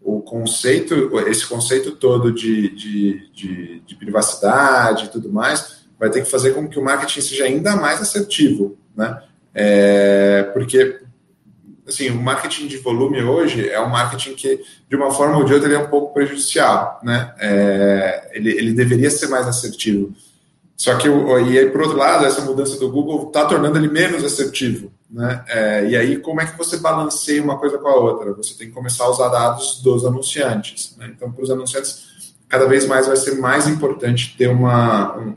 [0.01, 6.23] o conceito, esse conceito todo de, de, de, de privacidade e tudo mais, vai ter
[6.23, 9.21] que fazer com que o marketing seja ainda mais assertivo, né?
[9.53, 10.99] É, porque
[11.87, 15.53] assim, o marketing de volume hoje é um marketing que, de uma forma ou de
[15.53, 17.33] outra, ele é um pouco prejudicial, né?
[17.39, 20.13] É, ele, ele deveria ser mais assertivo.
[20.75, 24.23] Só que, e aí, por outro lado, essa mudança do Google está tornando ele menos
[24.23, 25.43] assertivo, né?
[25.47, 28.33] É, e aí, como é que você balanceia uma coisa com a outra?
[28.33, 31.11] Você tem que começar a usar dados dos anunciantes, né?
[31.15, 32.16] Então, para os anunciantes,
[32.47, 35.35] cada vez mais vai ser mais importante ter uma,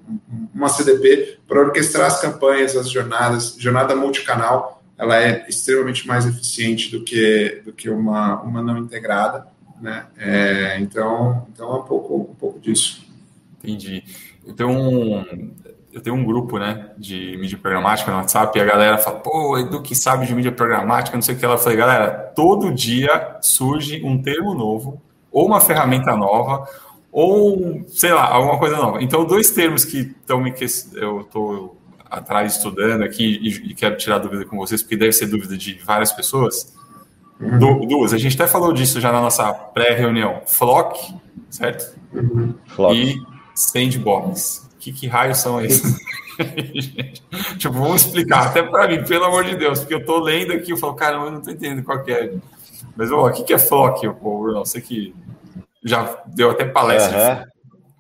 [0.55, 3.57] uma CDP para orquestrar as campanhas, as jornadas.
[3.59, 9.47] Jornada multicanal, ela é extremamente mais eficiente do que, do que uma, uma não integrada.
[9.81, 10.07] Né?
[10.19, 13.05] É, então, então é um pouco, um pouco disso.
[13.59, 14.05] Entendi.
[14.61, 15.53] Um,
[15.93, 19.59] eu tenho um grupo né, de mídia programática no WhatsApp e a galera fala, pô,
[19.59, 21.45] Edu que sabe de mídia programática, não sei o que.
[21.45, 26.67] Ela falei, galera, todo dia surge um termo novo ou uma ferramenta nova
[27.13, 29.03] ou, sei lá, alguma coisa nova.
[29.03, 31.77] Então, dois termos que estão me que eu estou
[32.11, 35.75] atrás estudando aqui e, e, quero tirar dúvida com vocês, porque deve ser dúvida de
[35.85, 36.75] várias pessoas.
[37.41, 37.87] Uhum.
[37.87, 40.43] duas, a gente até falou disso já na nossa pré-reunião.
[40.47, 41.15] Flock,
[41.49, 41.97] certo?
[42.13, 42.55] Uhum.
[42.67, 42.95] Flock.
[42.95, 43.23] E
[43.55, 44.69] Sandbox.
[44.79, 45.97] que, que raios são esses?
[47.59, 50.73] tipo, vamos explicar, até para mim, pelo amor de Deus, porque eu tô lendo aqui,
[50.73, 52.35] eu falo, caramba, eu não tô entendendo qual é.
[52.97, 54.59] Mas, ó, o que, que é flock, Bruno?
[54.61, 55.15] Você que
[55.85, 57.49] já deu até palestra.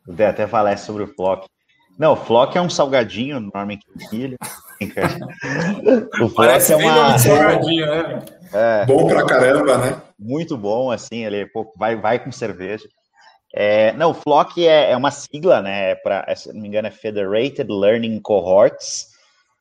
[0.06, 0.14] Uhum.
[0.14, 1.46] Deu até palestra sobre o flock.
[1.98, 4.36] Não, o flock é um salgadinho, normalmente filho.
[6.20, 7.18] o flock Parece é uma.
[7.18, 8.22] Salgadinho, né?
[8.52, 10.02] É, bom pra caramba, né?
[10.18, 12.88] Muito bom, assim, ele pô, vai, vai com cerveja.
[13.52, 15.94] É, não, o Flock é, é, uma sigla, né?
[15.96, 19.08] Para, se não me engano, é Federated Learning Cohorts,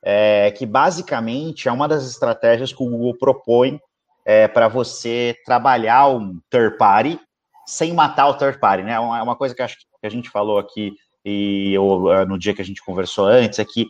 [0.04, 3.80] é, que basicamente é uma das estratégias que o Google propõe
[4.26, 7.20] é, para você trabalhar um third party
[7.70, 8.94] sem matar o third party, né?
[8.94, 12.40] É uma, é uma coisa que, acho que a gente falou aqui e eu, no
[12.40, 13.88] dia que a gente conversou antes é que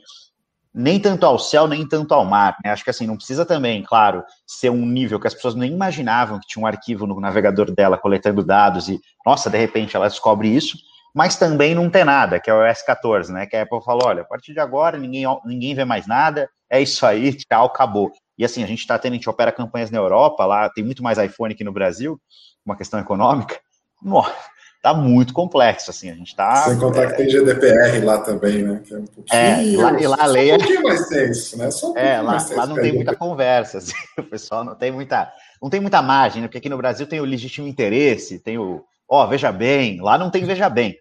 [0.74, 2.58] nem tanto ao céu, nem tanto ao mar.
[2.63, 2.72] Né?
[2.72, 6.39] Acho que assim, não precisa também, claro, ser um nível que as pessoas nem imaginavam
[6.39, 10.50] que tinha um arquivo no navegador dela coletando dados e, nossa, de repente ela descobre
[10.50, 10.78] isso,
[11.15, 13.46] mas também não tem nada, que é o OS 14, né?
[13.46, 16.82] Que a Apple falou: olha, a partir de agora ninguém, ninguém vê mais nada, é
[16.82, 18.12] isso aí, tchau, acabou.
[18.38, 21.02] E assim, a gente está tendo, a gente opera campanhas na Europa, lá tem muito
[21.02, 22.20] mais iPhone que no Brasil,
[22.65, 23.60] uma questão econômica.
[24.02, 24.34] Nossa,
[24.82, 26.56] tá muito complexo, assim, a gente tá...
[26.56, 29.40] Sem contar é, que tem GDPR lá também, né, que é um pouquinho...
[29.40, 30.56] É, lá, e lá a lei é...
[30.56, 33.94] Um pouquinho mais tenso, né, só um É, lá, lá não tem muita conversa, assim,
[34.18, 35.32] o pessoal não tem muita,
[35.62, 38.84] não tem muita margem, né, porque aqui no Brasil tem o legítimo interesse, tem o,
[39.08, 40.98] ó, oh, veja bem, lá não tem veja bem.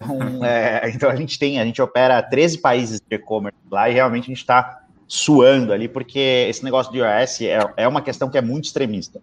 [0.00, 3.94] Então, é, então a gente tem, a gente opera 13 países de e-commerce lá e
[3.94, 8.30] realmente a gente está suando ali, porque esse negócio de iOS é, é uma questão
[8.30, 9.20] que é muito extremista.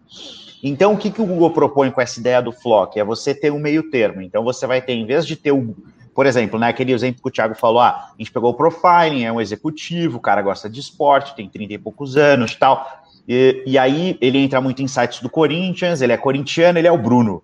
[0.68, 3.00] Então, o que, que o Google propõe com essa ideia do Flock?
[3.00, 4.22] É você ter um meio termo.
[4.22, 5.76] Então, você vai ter, em vez de ter o.
[6.14, 9.24] Por exemplo, né, aquele exemplo que o Thiago falou: ah, a gente pegou o profiling,
[9.24, 13.04] é um executivo, o cara gosta de esporte, tem 30 e poucos anos tal.
[13.28, 16.92] E, e aí ele entra muito em sites do Corinthians, ele é corintiano, ele é
[16.92, 17.44] o Bruno.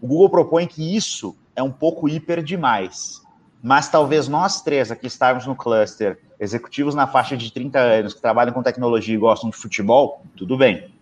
[0.00, 3.22] O Google propõe que isso é um pouco hiper demais.
[3.62, 8.20] Mas talvez nós três aqui estarmos no cluster, executivos na faixa de 30 anos, que
[8.20, 10.93] trabalham com tecnologia e gostam de futebol, tudo bem.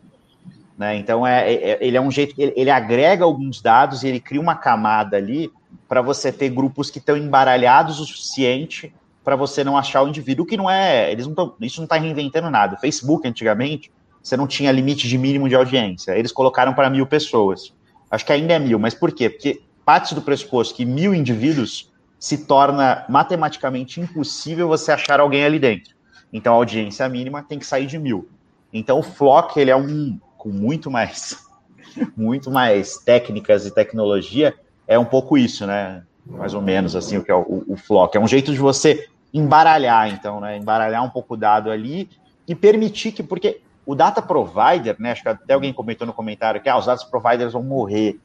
[0.83, 0.97] Né?
[0.97, 4.41] Então, é, é, ele é um jeito, ele, ele agrega alguns dados e ele cria
[4.41, 5.49] uma camada ali
[5.89, 8.93] para você ter grupos que estão embaralhados o suficiente
[9.23, 11.95] para você não achar o indivíduo, que não é, eles não tão, isso não está
[11.95, 12.77] reinventando nada.
[12.79, 17.73] Facebook, antigamente, você não tinha limite de mínimo de audiência, eles colocaram para mil pessoas.
[18.11, 19.31] Acho que ainda é mil, mas por quê?
[19.31, 25.61] Porque parte do pressuposto que mil indivíduos se torna matematicamente impossível você achar alguém ali
[25.61, 25.95] dentro.
[26.33, 28.29] Então, a audiência mínima tem que sair de mil.
[28.73, 31.39] Então, o Flock, ele é um, com muito mais,
[32.17, 34.53] muito mais técnicas e tecnologia,
[34.89, 36.03] é um pouco isso, né?
[36.27, 38.17] Mais ou menos assim, o que é o, o Flock.
[38.17, 40.57] É um jeito de você embaralhar, então, né?
[40.57, 42.11] Embaralhar um pouco o dado ali
[42.47, 45.13] e permitir que, porque o data provider, né?
[45.13, 48.19] Acho que até alguém comentou no comentário que ah, os dados providers vão morrer.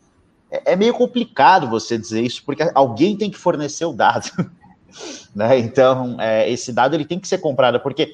[0.49, 4.32] É, é meio complicado você dizer isso, porque alguém tem que fornecer o dado.
[5.36, 5.60] né?
[5.60, 8.13] Então, é, esse dado ele tem que ser comprado, porque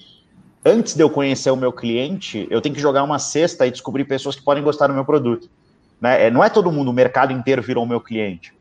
[0.65, 4.06] antes de eu conhecer o meu cliente, eu tenho que jogar uma cesta e descobrir
[4.06, 5.49] pessoas que podem gostar do meu produto.
[5.99, 6.28] Né?
[6.28, 8.54] É, não é todo mundo, o mercado inteiro virou meu cliente.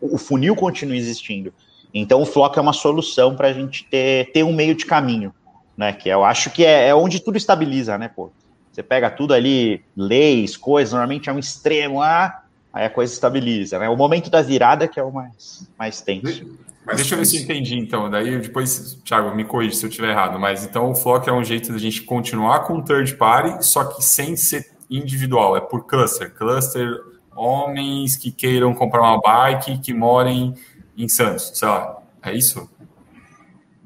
[0.00, 1.52] O funil continua existindo.
[1.92, 5.34] Então o Flock é uma solução para a gente ter, ter um meio de caminho,
[5.76, 5.92] né?
[5.92, 8.30] Que eu acho que é, é onde tudo estabiliza, né, pô?
[8.72, 13.78] Você pega tudo ali, leis, coisas, normalmente é um extremo, ah, aí a coisa estabiliza,
[13.78, 13.88] né?
[13.90, 16.46] O momento da virada que é o mais, mais tenso.
[16.84, 18.10] Mas deixa eu ver se eu entendi, então.
[18.10, 20.38] Daí depois, Thiago, me corrija se eu estiver errado.
[20.38, 24.02] Mas então o Flock é um jeito da gente continuar com third party, só que
[24.02, 26.34] sem ser individual, é por cluster.
[26.34, 27.00] Cluster,
[27.34, 30.54] homens que queiram comprar uma bike que morem
[30.96, 31.98] em Santos, sei lá.
[32.22, 32.68] É isso?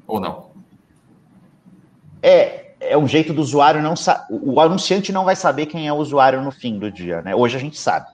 [0.05, 0.47] Ou não?
[2.21, 4.25] É, é um jeito do usuário não saber.
[4.29, 7.35] O anunciante não vai saber quem é o usuário no fim do dia, né?
[7.35, 8.07] Hoje a gente sabe.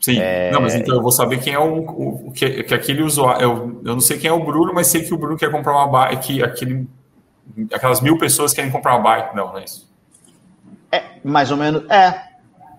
[0.00, 0.50] Sim, é...
[0.50, 1.78] não, mas então eu vou saber quem é o,
[2.26, 3.42] o que, que, aquele usuário.
[3.42, 5.72] Eu, eu não sei quem é o Bruno, mas sei que o Bruno quer comprar
[5.72, 6.86] uma bike, aquele,
[7.72, 9.34] aquelas mil pessoas querem comprar uma bike.
[9.34, 9.90] Não, não é isso.
[10.92, 11.88] É, mais ou menos.
[11.90, 12.22] É.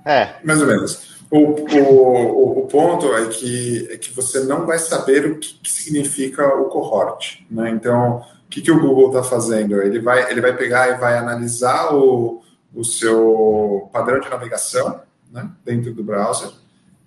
[0.06, 0.36] É.
[0.44, 1.16] Mais ou menos.
[1.32, 5.72] O, o, o ponto é que, é que você não vai saber o que, que
[5.72, 7.44] significa o cohort.
[7.50, 7.72] Né?
[7.72, 9.82] Então, o que, que o Google está fazendo?
[9.82, 15.02] Ele vai, ele vai pegar e vai analisar o, o seu padrão de navegação
[15.32, 16.50] né, dentro do browser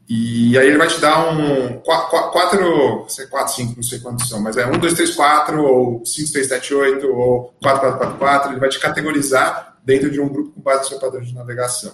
[0.08, 4.40] e aí ele vai te dar um quatro, sei, quatro, cinco, não sei quantos são,
[4.40, 8.18] mas é um, dois, três, quatro, ou cinco, três, sete, oito, ou quatro, quatro, quatro,
[8.18, 8.52] quatro.
[8.52, 11.92] Ele vai te categorizar dentro de um grupo com base no seu padrão de navegação.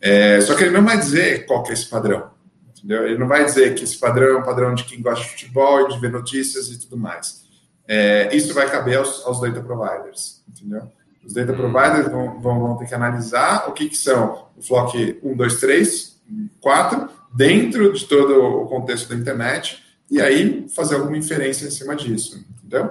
[0.00, 2.30] É, só que ele não vai dizer qual que é esse padrão.
[2.78, 3.04] Entendeu?
[3.04, 5.88] Ele não vai dizer que esse padrão é um padrão de quem gosta de futebol,
[5.88, 7.46] de ver notícias e tudo mais.
[7.88, 10.40] É, isso vai caber aos, aos data providers.
[10.48, 10.82] Entendeu?
[11.24, 15.18] Os data providers vão, vão, vão ter que analisar o que, que são o flock
[15.20, 16.20] 1, 2, 3,
[16.60, 21.94] 4 dentro de todo o contexto da internet e aí fazer alguma inferência em cima
[21.94, 22.90] disso, entendeu?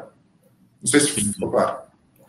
[0.81, 1.85] Não sei se ficou claro.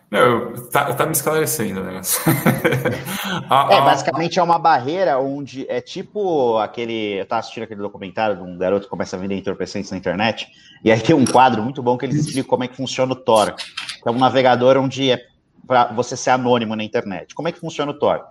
[0.09, 2.01] Não, tá, tá me esclarecendo, né?
[3.71, 7.21] é, basicamente é uma barreira onde é tipo aquele.
[7.21, 10.47] Eu tava assistindo aquele documentário de um garoto que começa a vender entorpecentes na internet,
[10.85, 13.17] e aí tem um quadro muito bom que eles explicam como é que funciona o
[13.17, 13.53] Tor.
[13.55, 15.27] Que é um navegador onde é
[15.67, 17.35] para você ser anônimo na internet.
[17.35, 18.25] Como é que funciona o Tor?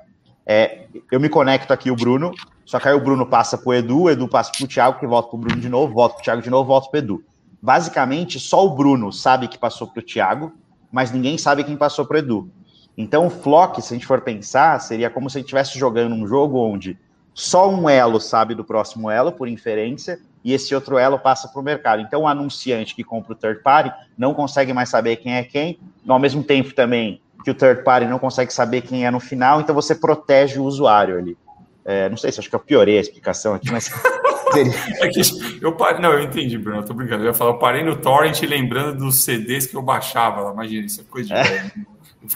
[0.46, 2.32] É, eu me conecto aqui o Bruno,
[2.66, 5.00] só que aí o Bruno passa para o Edu, o Edu passa para o Thiago,
[5.00, 6.98] que volta para o Bruno de novo, volta para o Thiago de novo, volta para
[6.98, 7.24] o Edu.
[7.62, 10.54] Basicamente, só o Bruno sabe que passou para o Thiago,
[10.92, 12.50] mas ninguém sabe quem passou para o Edu.
[12.98, 16.14] Então, o Flock, se a gente for pensar, seria como se a gente estivesse jogando
[16.14, 16.98] um jogo onde
[17.34, 21.60] só um elo sabe do próximo elo, por inferência, e esse outro elo passa para
[21.60, 22.02] o mercado.
[22.02, 25.80] Então, o anunciante que compra o third party não consegue mais saber quem é quem,
[26.08, 29.62] ao mesmo tempo também que o third party não consegue saber quem é no final,
[29.62, 31.38] então você protege o usuário ali.
[31.86, 33.92] É, não sei se acho que eu piorei a explicação aqui, mas.
[35.00, 35.22] é que
[35.62, 37.24] eu parei, não, eu entendi, Bruno, eu tô brincando.
[37.24, 40.52] Eu ia falar, eu parei no Torrent lembrando dos CDs que eu baixava.
[40.52, 41.36] Imagina, isso é coisa de.
[41.36, 41.72] É.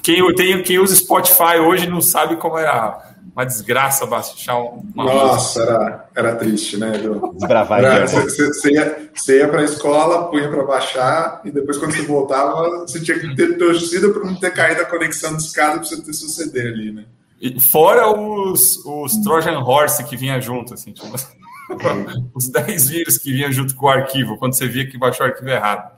[0.03, 3.08] Quem, eu tenho, quem usa Spotify hoje não sabe como era
[3.39, 6.91] uma desgraça baixar uma Nossa, era, era triste, né?
[7.35, 8.05] Desbravar.
[8.05, 12.01] Você, você ia, você ia para a escola, punha para baixar, e depois, quando você
[12.01, 15.87] voltava, você tinha que ter torcido para não ter caído a conexão de escada para
[15.87, 17.05] você ter seu CD ali, né?
[17.41, 21.07] E fora os, os Trojan Horse que vinha junto, assim, tipo,
[22.35, 25.29] os 10 vírus que vinham junto com o arquivo, quando você via que baixou o
[25.29, 25.97] arquivo errado.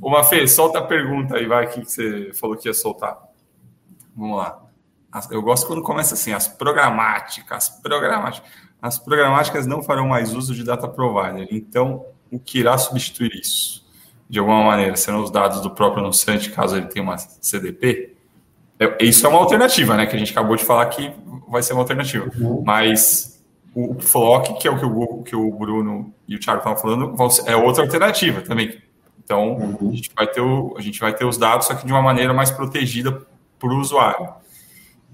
[0.00, 3.18] Uma Fê, solta a pergunta aí, vai, que você falou que ia soltar.
[4.16, 4.61] Vamos lá.
[5.30, 8.50] Eu gosto quando começa assim, as programáticas, programáticas.
[8.80, 11.46] As programáticas não farão mais uso de data provider.
[11.50, 13.86] Então, o que irá substituir isso?
[14.28, 18.16] De alguma maneira, serão os dados do próprio anunciante, caso ele tenha uma CDP?
[18.80, 20.06] É, isso é uma alternativa, né?
[20.06, 21.12] Que a gente acabou de falar que
[21.46, 22.28] vai ser uma alternativa.
[22.38, 22.62] Uhum.
[22.66, 23.44] Mas
[23.74, 27.14] o Flock, que é o que o, que o Bruno e o Thiago estavam falando,
[27.46, 28.82] é outra alternativa também.
[29.22, 29.90] Então, uhum.
[29.90, 32.02] a, gente vai ter o, a gente vai ter os dados, só que de uma
[32.02, 33.24] maneira mais protegida
[33.58, 34.41] para o usuário.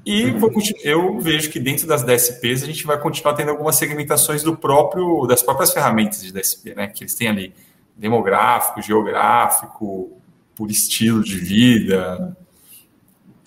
[0.04, 0.50] E vou,
[0.82, 5.26] eu vejo que dentro das DSPs a gente vai continuar tendo algumas segmentações do próprio
[5.26, 6.86] das próprias ferramentas de DSP, né?
[6.86, 7.54] Que eles têm ali
[7.96, 10.18] demográfico, geográfico,
[10.54, 12.36] por estilo de vida.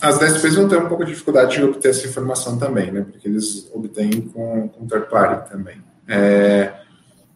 [0.02, 3.06] As DSPs vão ter um pouco de dificuldade de obter essa informação também, né?
[3.10, 5.82] Porque eles obtêm com, com third party também.
[6.08, 6.74] É,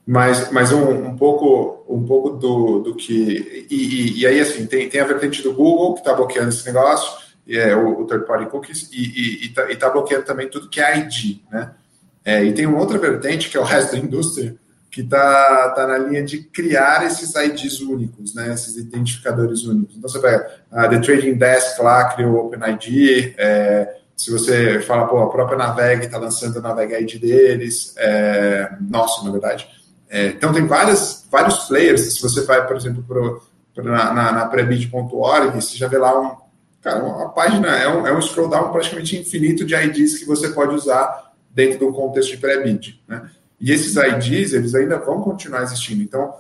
[0.06, 4.66] mas mas um, um, pouco um pouco do, do que e, e, e aí assim
[4.66, 8.26] tem, tem a vertente do Google que está bloqueando esse negócio é, o, o third
[8.26, 11.72] party cookies e está tá bloqueando também tudo que é ID, né?
[12.24, 14.56] É, e tem uma outra vertente que é o resto da indústria
[14.90, 18.54] que está tá na linha de criar esses IDs únicos, né?
[18.54, 19.96] Esses identificadores únicos.
[19.96, 25.08] Então você pega a The Trading Desk lá criou o OpenID, é, se você fala,
[25.08, 29.68] pô, a própria Naveg está lançando a Naveg ID deles, é, nossa, na verdade.
[30.10, 32.14] É, então tem várias, vários players.
[32.14, 33.42] Se você vai, por exemplo, pro,
[33.74, 36.45] pro na, na, na prebid.org, você já vê lá um,
[36.86, 40.50] Cara, a página é um, é um scroll down praticamente infinito de IDs que você
[40.50, 43.02] pode usar dentro de um contexto de pré-bid.
[43.08, 43.28] Né?
[43.60, 46.04] E esses IDs, eles ainda vão continuar existindo.
[46.04, 46.36] Então,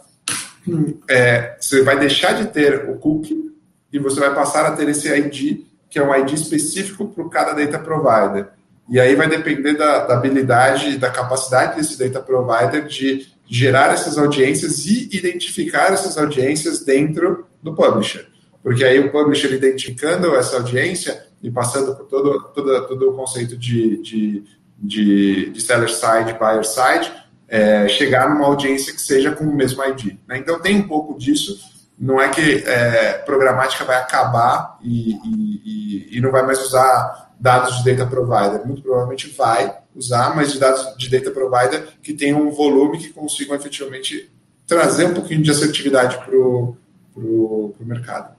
[1.10, 3.56] é, você vai deixar de ter o cookie
[3.92, 7.54] e você vai passar a ter esse ID, que é um ID específico para cada
[7.54, 8.50] data provider.
[8.88, 14.16] E aí vai depender da, da habilidade da capacidade desse data provider de gerar essas
[14.16, 18.28] audiências e identificar essas audiências dentro do publisher
[18.66, 23.56] porque aí o publisher identificando essa audiência e passando por todo, todo, todo o conceito
[23.56, 24.44] de, de,
[24.80, 27.14] de, de seller side, buyer side,
[27.48, 30.18] é, chegar numa audiência que seja com o mesmo ID.
[30.28, 30.40] Né?
[30.40, 31.60] Então tem um pouco disso.
[31.96, 37.84] Não é que é, programática vai acabar e, e, e, não vai mais usar dados
[37.84, 38.66] de data provider.
[38.66, 43.14] Muito provavelmente vai usar, mas de dados de data provider que tenham um volume que
[43.14, 44.34] consigam efetivamente
[44.66, 48.34] trazer um pouquinho de assertividade para o mercado.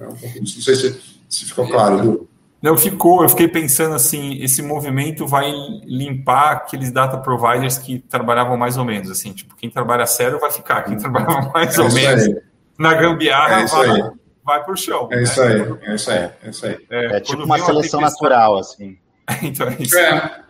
[0.00, 2.28] É não sei se, se ficou claro, Edu.
[2.62, 5.50] Não ficou, eu fiquei pensando assim, esse movimento vai
[5.84, 10.50] limpar aqueles data providers que trabalhavam mais ou menos, assim, tipo, quem trabalha sério vai
[10.50, 12.36] ficar, quem trabalhava mais é ou menos aí.
[12.78, 14.10] na gambiarra é vai,
[14.44, 15.08] vai pro chão.
[15.10, 15.22] É né?
[15.22, 16.86] isso aí, é isso aí, é isso aí.
[16.90, 18.98] É, é tipo uma seleção natural, assim.
[19.42, 19.98] então é isso.
[19.98, 20.42] É.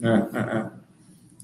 [0.00, 0.66] É, é,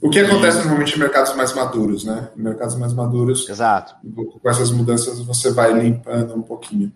[0.02, 2.28] o que acontece normalmente em mercados mais maduros, né?
[2.36, 3.96] Em mercados mais maduros, Exato.
[4.14, 6.92] com essas mudanças você vai limpando um pouquinho.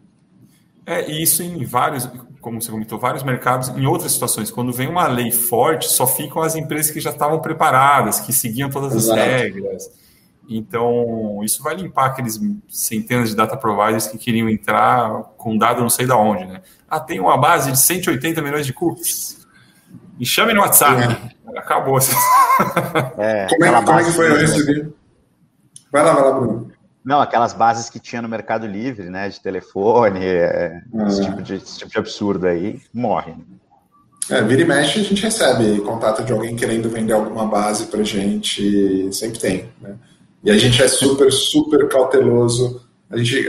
[0.89, 2.09] É, e isso em vários,
[2.41, 6.41] como você comentou, vários mercados, em outras situações, quando vem uma lei forte, só ficam
[6.41, 9.21] as empresas que já estavam preparadas, que seguiam todas Exato.
[9.21, 9.91] as regras.
[10.49, 15.91] Então, isso vai limpar aqueles centenas de data providers que queriam entrar com dado não
[15.91, 16.63] sei da onde, né?
[16.89, 19.47] Ah, tem uma base de 180 milhões de cookies.
[20.19, 21.03] Me chame no WhatsApp.
[21.03, 21.59] É.
[21.59, 21.99] Acabou.
[23.19, 24.39] É, como, é, como é que foi?
[24.39, 24.91] Recebi,
[25.93, 26.78] Vai lá, vai lá, Bruno.
[27.09, 29.31] Não, aquelas bases que tinha no Mercado Livre, né?
[29.31, 33.33] De telefone, é, esse, tipo de, esse, tipo de, absurdo aí, morre.
[34.29, 38.03] É, vira e mexe, a gente recebe contato de alguém querendo vender alguma base pra
[38.03, 39.95] gente, sempre tem, né?
[40.45, 42.83] E a gente é super, super cauteloso.
[43.09, 43.49] A gente,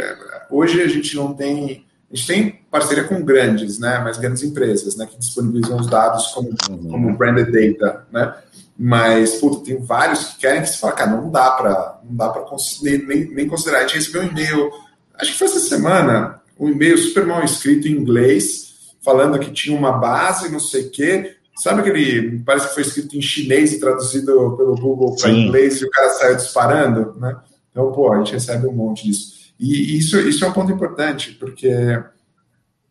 [0.50, 1.86] hoje a gente não tem.
[2.10, 4.00] A gente tem parceria com grandes, né?
[4.02, 5.06] Mas grandes empresas, né?
[5.06, 6.88] Que disponibilizam os dados como, uhum.
[6.92, 8.36] como branded data, né?
[8.82, 12.30] Mas, puta, tem vários que querem que se fala, cara, não dá para não dá
[12.30, 12.46] para
[12.82, 13.80] nem, nem considerar.
[13.80, 14.72] A gente recebeu um e-mail,
[15.16, 19.78] acho que foi essa semana, um e-mail super mal escrito em inglês, falando que tinha
[19.78, 21.36] uma base, não sei o quê.
[21.58, 25.86] Sabe aquele, parece que foi escrito em chinês e traduzido pelo Google para inglês e
[25.86, 27.36] o cara saiu disparando, né?
[27.72, 29.34] Então, pô, a gente recebe um monte disso.
[29.60, 31.70] E isso, isso é um ponto importante, porque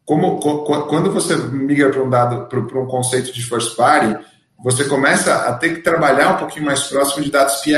[0.04, 4.22] como, quando você migra para um dado, para um conceito de first party,
[4.58, 7.74] você começa a ter que trabalhar um pouquinho mais próximo de dados PII,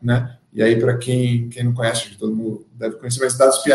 [0.00, 0.36] né?
[0.52, 3.72] E aí, para quem, quem não conhece, todo mundo deve conhecer, mas dados PII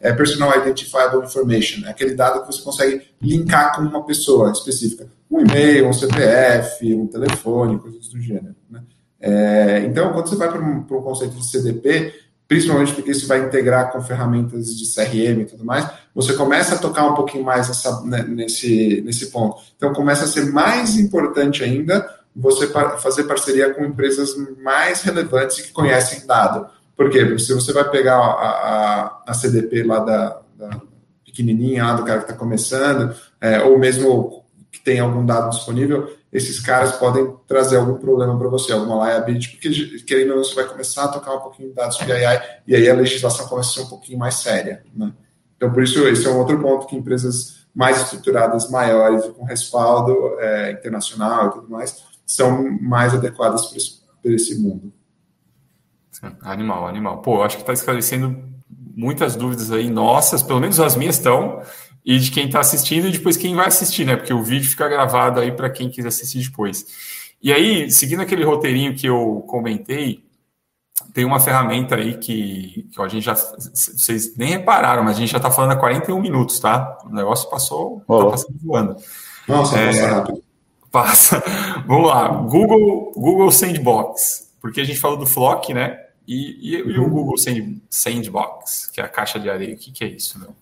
[0.00, 5.06] é Personal Identifiable Information, é aquele dado que você consegue linkar com uma pessoa específica.
[5.30, 8.56] Um e-mail, um CPF, um telefone, coisas do gênero.
[8.70, 8.82] Né?
[9.20, 12.12] É, então, quando você vai para um, um conceito de CDP,
[12.46, 16.78] principalmente porque isso vai integrar com ferramentas de CRM e tudo mais, você começa a
[16.78, 19.60] tocar um pouquinho mais essa, né, nesse, nesse ponto.
[19.76, 22.66] Então, começa a ser mais importante ainda você
[22.98, 26.66] fazer parceria com empresas mais relevantes e que conhecem dado.
[26.96, 27.24] Por quê?
[27.24, 30.80] Porque se você vai pegar a, a, a CDP lá da, da,
[31.24, 34.43] pequenininha, lá do cara que está começando, é, ou mesmo
[34.84, 39.98] tem algum dado disponível, esses caras podem trazer algum problema para você, alguma liability, porque
[40.04, 42.06] querendo ou não, você vai começar a tocar um pouquinho de dados PII
[42.66, 44.84] e aí a legislação começa a ser um pouquinho mais séria.
[44.94, 45.12] Né?
[45.56, 50.38] Então, por isso, esse é um outro ponto que empresas mais estruturadas, maiores, com respaldo
[50.38, 54.92] é, internacional e tudo mais, são mais adequadas para esse, esse mundo.
[56.42, 57.22] Animal, animal.
[57.22, 58.42] Pô, acho que está esclarecendo
[58.96, 61.62] muitas dúvidas aí nossas, pelo menos as minhas estão,
[62.04, 64.16] e de quem está assistindo e depois quem vai assistir, né?
[64.16, 66.86] Porque o vídeo fica gravado aí para quem quiser assistir depois.
[67.42, 70.24] E aí, seguindo aquele roteirinho que eu comentei,
[71.12, 73.34] tem uma ferramenta aí que, que a gente já.
[73.34, 76.98] Vocês nem repararam, mas a gente já está falando há 41 minutos, tá?
[77.04, 78.24] O negócio passou, oh.
[78.24, 78.96] tá passando voando.
[79.48, 80.44] Nossa, é, passa rápido.
[80.90, 81.42] Passa.
[81.86, 82.28] Vamos lá.
[82.28, 84.52] Google, Google Sandbox.
[84.60, 86.00] Porque a gente falou do Flock, né?
[86.26, 87.10] E, e, e o uhum.
[87.10, 87.34] Google
[87.90, 89.74] Sandbox, que é a caixa de areia.
[89.74, 90.54] O que, que é isso, meu?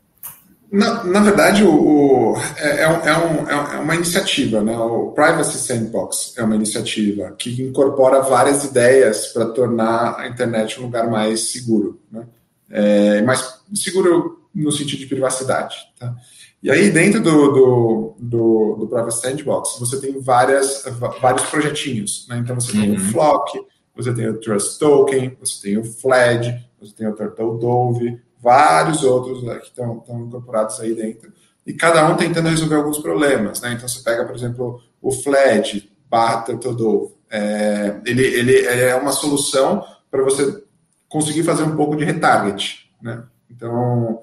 [0.72, 4.74] Na, na verdade, o, o é, é, um, é, um, é, uma iniciativa, né?
[4.74, 10.84] O Privacy Sandbox é uma iniciativa que incorpora várias ideias para tornar a internet um
[10.84, 12.26] lugar mais seguro, né?
[12.70, 16.16] É, mais seguro no sentido de privacidade, tá?
[16.62, 20.84] E aí, dentro do, do, do, do Privacy Sandbox, você tem várias,
[21.20, 22.38] vários projetinhos, né?
[22.38, 22.82] Então, você uhum.
[22.82, 23.08] tem o uhum.
[23.10, 23.60] Flock,
[23.94, 29.04] você tem o Trust Token, você tem o Fledge, você tem o Turtle Dove, vários
[29.04, 31.32] outros né, que estão, incorporados aí dentro,
[31.64, 33.60] e cada um tentando resolver alguns problemas.
[33.60, 33.74] Né?
[33.74, 37.14] Então, você pega, por exemplo, o FLED barra Turtledove.
[37.30, 40.62] É, ele, ele é uma solução para você
[41.08, 42.90] conseguir fazer um pouco de retarget.
[43.00, 43.22] Né?
[43.48, 44.20] Então,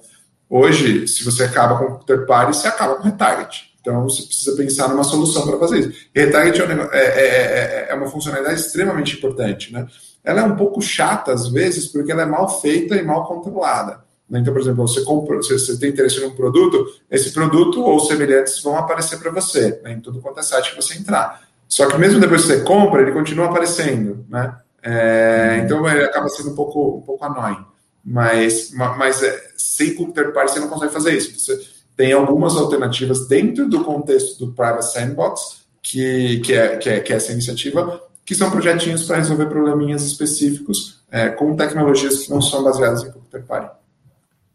[0.49, 3.70] hoje, se você acaba com third party, você acaba com retarget.
[3.80, 6.09] Então, você precisa pensar numa solução para fazer isso.
[6.13, 9.72] E retarget é, um é, é, é, é, uma funcionalidade extremamente importante.
[9.72, 9.88] Né?
[10.24, 14.09] Ela é um pouco chata, às vezes, porque ela é mal feita e mal controlada.
[14.30, 14.39] Né?
[14.39, 18.61] Então, por exemplo, você, compra, você, você tem interesse num produto, esse produto ou semelhantes
[18.61, 19.93] vão aparecer para você, né?
[19.93, 21.41] em tudo quanto é site que você entrar.
[21.67, 24.55] Só que mesmo depois que você compra, ele continua aparecendo, né?
[24.82, 25.65] É, uhum.
[25.65, 27.63] então ele acaba sendo um pouco, um pouco annoying.
[28.03, 31.38] Mas, mas é, sem third party você não consegue fazer isso.
[31.38, 31.59] Você
[31.95, 37.13] tem algumas alternativas dentro do contexto do Private Sandbox, que, que, é, que, é, que
[37.13, 42.41] é essa iniciativa, que são projetinhos para resolver probleminhas específicos é, com tecnologias que não
[42.41, 43.78] são baseadas em third party.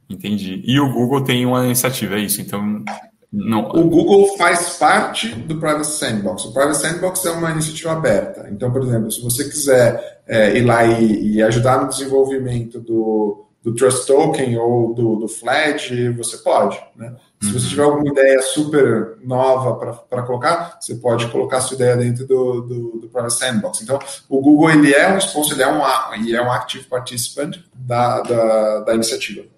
[0.08, 0.62] Entendi.
[0.64, 2.40] E o Google tem uma iniciativa, é isso?
[2.40, 2.84] Então,
[3.32, 3.68] não...
[3.70, 6.44] O Google faz parte do Private Sandbox.
[6.44, 8.48] O Private Sandbox é uma iniciativa aberta.
[8.50, 13.44] Então, por exemplo, se você quiser é, ir lá e, e, ajudar no desenvolvimento do,
[13.60, 16.80] do Trust Token ou do, do Fledge, você pode.
[16.94, 17.12] Né?
[17.42, 17.70] Se você uhum.
[17.70, 22.98] tiver alguma ideia super nova para colocar, você pode colocar sua ideia dentro do, do,
[23.00, 23.82] do Private Sandbox.
[23.82, 23.98] Então,
[24.28, 25.82] o Google ele é um sponsor, ele é um,
[26.14, 29.53] ele é um active participant da, da, da iniciativa.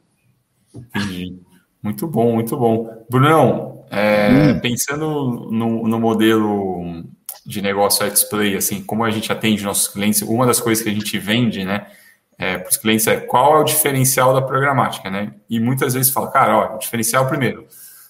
[0.95, 1.39] Entendi.
[1.83, 3.05] Muito bom, muito bom.
[3.09, 4.61] Brunão, é, hum.
[4.61, 7.05] pensando no, no, modelo
[7.45, 10.93] de negócio Xplay, assim, como a gente atende nossos clientes, uma das coisas que a
[10.93, 11.87] gente vende, né,
[12.39, 15.33] é, para os clientes é qual é o diferencial da programática, né?
[15.49, 17.67] E muitas vezes fala, cara, ó, o diferencial primeiro,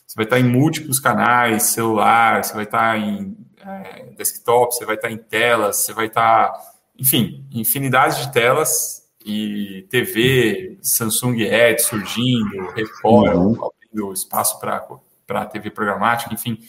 [0.07, 4.97] você vai estar em múltiplos canais, celular, você vai estar em é, desktop, você vai
[4.97, 6.53] estar em telas, você vai estar,
[6.99, 13.57] enfim, infinidade de telas e TV, Samsung Edge surgindo, Record, uhum.
[13.65, 16.61] abrindo espaço para TV programática, enfim.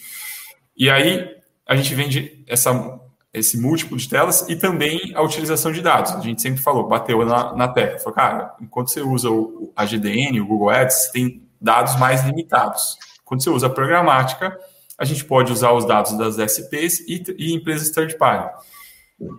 [0.75, 1.37] E aí
[1.67, 2.99] a gente vende essa,
[3.31, 6.13] esse múltiplo de telas e também a utilização de dados.
[6.13, 9.85] A gente sempre falou, bateu na, na tecla, falou, cara, enquanto você usa o, a
[9.85, 12.97] GDN, o Google Ads, você tem dados mais limitados.
[13.23, 14.57] Quando você usa a programática,
[14.97, 18.65] a gente pode usar os dados das SPs e, e empresas third party.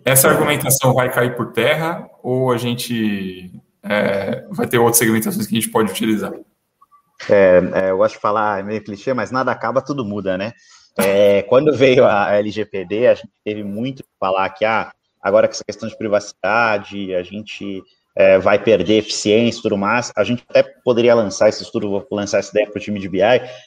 [0.05, 3.53] Essa argumentação vai cair por terra ou a gente
[3.83, 6.33] é, vai ter outras segmentações que a gente pode utilizar?
[7.29, 10.53] É, é, eu gosto de falar, é meio clichê, mas nada acaba, tudo muda, né?
[10.99, 14.91] É, quando veio a LGPD, a gente teve muito que falar que ah,
[15.23, 17.83] agora com essa questão de privacidade, a gente
[18.19, 20.13] é, vai perder eficiência e tudo mais.
[20.17, 23.09] A gente até poderia lançar esse estudo, vou lançar essa ideia para o time de
[23.09, 23.21] BI,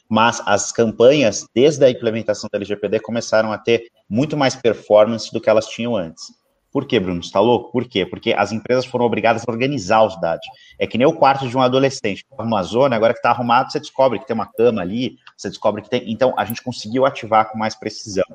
[0.09, 5.39] mas as campanhas, desde a implementação da LGPD, começaram a ter muito mais performance do
[5.39, 6.25] que elas tinham antes.
[6.69, 7.19] Por quê, Bruno?
[7.19, 7.71] Está louco?
[7.71, 8.05] Por quê?
[8.05, 10.45] Porque as empresas foram obrigadas a organizar os dados.
[10.79, 12.25] É que nem o quarto de um adolescente.
[12.37, 15.81] Uma zona, agora que está arrumado, você descobre que tem uma cama ali, você descobre
[15.81, 16.09] que tem.
[16.09, 18.25] Então, a gente conseguiu ativar com mais precisão.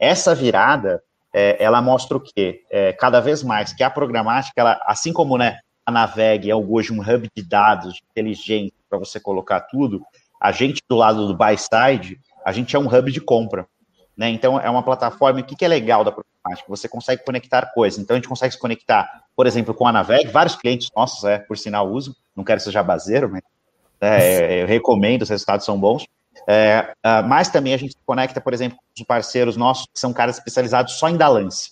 [0.00, 1.00] Essa virada
[1.38, 2.64] é, ela mostra o quê?
[2.70, 6.94] É, cada vez mais que a programática, ela, assim como né, a Naveg é hoje
[6.94, 10.02] um hub de dados inteligente para você colocar tudo,
[10.40, 13.66] a gente do lado do buy side, a gente é um hub de compra.
[14.16, 14.30] Né?
[14.30, 15.40] Então, é uma plataforma.
[15.40, 16.70] O que, que é legal da programática?
[16.70, 17.98] Você consegue conectar coisas.
[17.98, 20.28] Então, a gente consegue se conectar, por exemplo, com a Naveg.
[20.28, 22.14] Vários clientes nossos, é, por sinal, usam.
[22.34, 23.42] Não quero ser jabazeiro, mas
[24.00, 26.06] é, eu recomendo, os resultados são bons.
[26.48, 29.98] É, uh, mas também a gente se conecta, por exemplo, com os parceiros nossos, que
[29.98, 31.70] são caras especializados só em dar lance.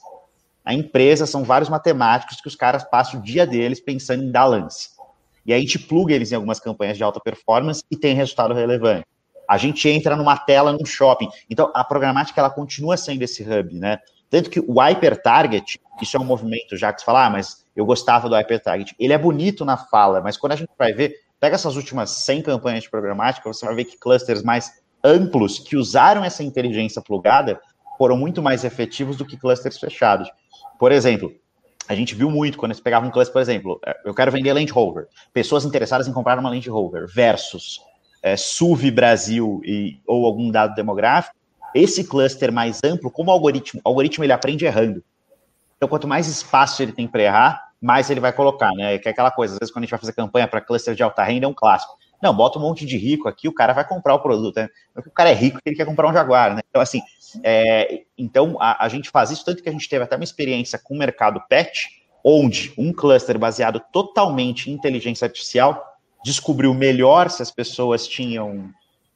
[0.65, 4.47] A empresa são vários matemáticos que os caras passam o dia deles pensando em dar
[4.47, 4.89] lance.
[5.47, 8.55] E aí a gente pluga eles em algumas campanhas de alta performance e tem resultado
[8.55, 9.07] relevante.
[9.49, 11.29] A gente entra numa tela num shopping.
[11.51, 13.99] Então, a programática ela continua sendo esse hub, né?
[14.31, 17.65] Tanto que o Hyper Target, isso é um movimento já que você fala, ah, mas
[17.77, 18.95] eu gostava do Hyper Target.
[18.99, 21.15] Ele é bonito na fala, mas quando a gente vai ver,
[21.45, 25.77] Pega essas últimas 100 campanhas de programática, você vai ver que clusters mais amplos que
[25.77, 27.61] usaram essa inteligência plugada
[27.99, 30.27] foram muito mais efetivos do que clusters fechados.
[30.79, 31.31] Por exemplo,
[31.87, 34.55] a gente viu muito quando você pegava um cluster, por exemplo, é, eu quero vender
[34.55, 37.79] Land Rover, pessoas interessadas em comprar uma Land Rover versus
[38.23, 41.37] é, SUV Brasil e, ou algum dado demográfico,
[41.75, 45.05] esse cluster mais amplo, como algoritmo, o algoritmo ele aprende errando.
[45.77, 48.97] Então, quanto mais espaço ele tem para errar, mais ele vai colocar, né?
[48.97, 51.03] Que é aquela coisa, às vezes quando a gente vai fazer campanha para cluster de
[51.03, 51.99] alta renda, é um clássico.
[52.23, 54.57] Não, bota um monte de rico aqui, o cara vai comprar o produto.
[54.57, 54.71] Né?
[54.97, 56.63] O cara é rico, ele quer comprar um Jaguar, né?
[56.71, 57.03] Então, assim,
[57.43, 60.79] é, então a, a, gente faz isso, tanto que a gente teve até uma experiência
[60.79, 65.85] com o mercado pet, onde um cluster baseado totalmente em inteligência artificial
[66.25, 68.71] descobriu melhor se as pessoas tinham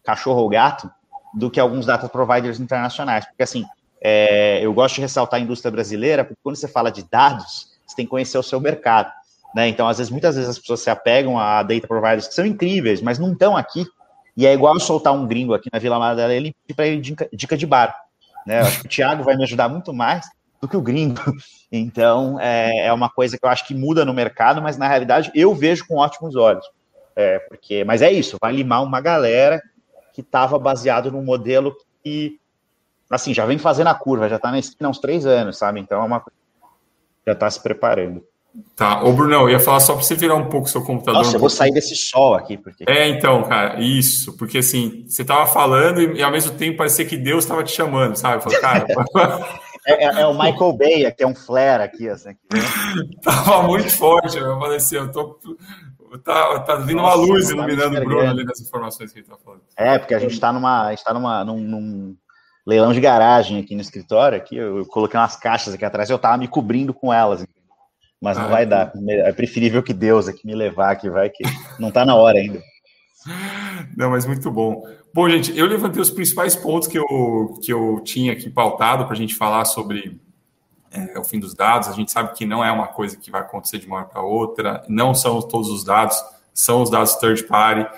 [0.05, 0.91] cachorro ou gato
[1.33, 3.25] do que alguns data providers internacionais.
[3.25, 3.65] Porque, assim,
[3.99, 8.07] é, eu gosto de ressaltar a indústria brasileira, porque quando você fala de dados, tem
[8.07, 9.13] que conhecer o seu mercado.
[9.55, 9.69] Né?
[9.69, 13.03] Então, às vezes, muitas vezes as pessoas se apegam a data providers que são incríveis,
[13.03, 13.87] mas não estão aqui.
[14.37, 17.29] E é igual soltar um gringo aqui na Vila Madalena e pedir para ele dica,
[17.33, 17.95] dica, de bar.
[18.47, 18.61] Né?
[18.61, 20.27] Eu acho que o Thiago vai me ajudar muito mais
[20.61, 21.21] do que o gringo.
[21.71, 25.31] Então, é, é uma coisa que eu acho que muda no mercado, mas na realidade
[25.35, 26.65] eu vejo com ótimos olhos.
[27.15, 29.61] É, porque, mas é isso, vai limar uma galera
[30.15, 32.41] que estava baseado num modelo que,
[33.11, 35.79] assim, já vem fazendo a curva, já está na esquina há uns três anos, sabe?
[35.79, 36.39] Então é uma coisa
[37.29, 38.23] já está se preparando.
[38.75, 41.19] Tá, ô Brunão, eu ia falar só para você virar um pouco seu computador.
[41.19, 42.57] Nossa, um eu vou sair desse sol aqui.
[42.57, 42.85] Porque...
[42.89, 47.05] É, então, cara, isso, porque assim, você tava falando e, e ao mesmo tempo parecia
[47.05, 48.43] que Deus estava te chamando, sabe?
[48.43, 48.87] Falei, cara.
[49.87, 52.31] é, é, é, o Michael Bay, que é um flare aqui, assim.
[52.31, 52.61] Aqui, né?
[53.23, 55.39] tava muito forte, eu falei assim, eu tô.
[56.25, 59.27] Tá, tá vindo Nossa, uma luz tá iluminando o Bruno ali nas informações que ele
[59.27, 59.61] tá falando.
[59.77, 60.87] É, porque a gente está numa.
[60.87, 62.17] A gente tá numa, num, num
[62.69, 66.37] leilão de garagem aqui no escritório, aqui, eu, coloquei umas caixas aqui atrás, eu tava
[66.37, 67.47] me cobrindo com elas,
[68.21, 68.93] mas não ah, vai dar.
[69.09, 71.43] É preferível que Deus aqui me levar, que vai que
[71.79, 72.63] não tá na hora ainda.
[73.97, 74.85] Não, mas muito bom.
[75.15, 79.15] Bom, gente, eu levantei os principais pontos que eu, que eu tinha aqui pautado para
[79.15, 80.21] a gente falar sobre
[80.93, 81.89] é, o fim dos dados.
[81.89, 84.21] A gente sabe que não é uma coisa que vai acontecer de uma hora para
[84.21, 87.91] outra, não são todos os dados, são os dados third party.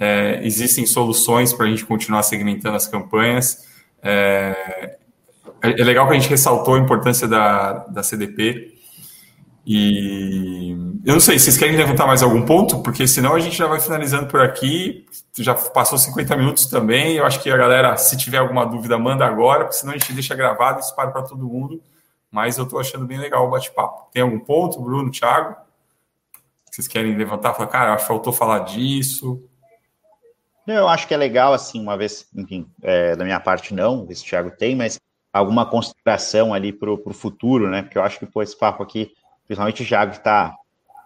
[0.00, 3.75] É, existem soluções para a gente continuar segmentando as campanhas.
[4.02, 4.98] É,
[5.62, 8.74] é legal que a gente ressaltou a importância da, da CDP.
[9.66, 10.70] E
[11.04, 12.82] eu não sei, vocês querem levantar mais algum ponto?
[12.82, 15.04] Porque senão a gente já vai finalizando por aqui.
[15.36, 17.16] Já passou 50 minutos também.
[17.16, 20.12] Eu acho que a galera, se tiver alguma dúvida, manda agora, porque senão a gente
[20.12, 21.82] deixa gravado e dispara para todo mundo.
[22.30, 24.08] Mas eu estou achando bem legal o bate-papo.
[24.12, 25.56] Tem algum ponto, Bruno, Thiago?
[26.70, 27.54] Vocês querem levantar?
[27.54, 29.42] Falar, cara, faltou falar disso.
[30.66, 34.24] Eu acho que é legal, assim, uma vez, enfim, é, da minha parte não, esse
[34.24, 34.98] Thiago tem, mas
[35.32, 37.82] alguma consideração ali para o futuro, né?
[37.82, 39.12] Porque eu acho que, pô, esse papo aqui,
[39.46, 40.56] principalmente o Thiago que está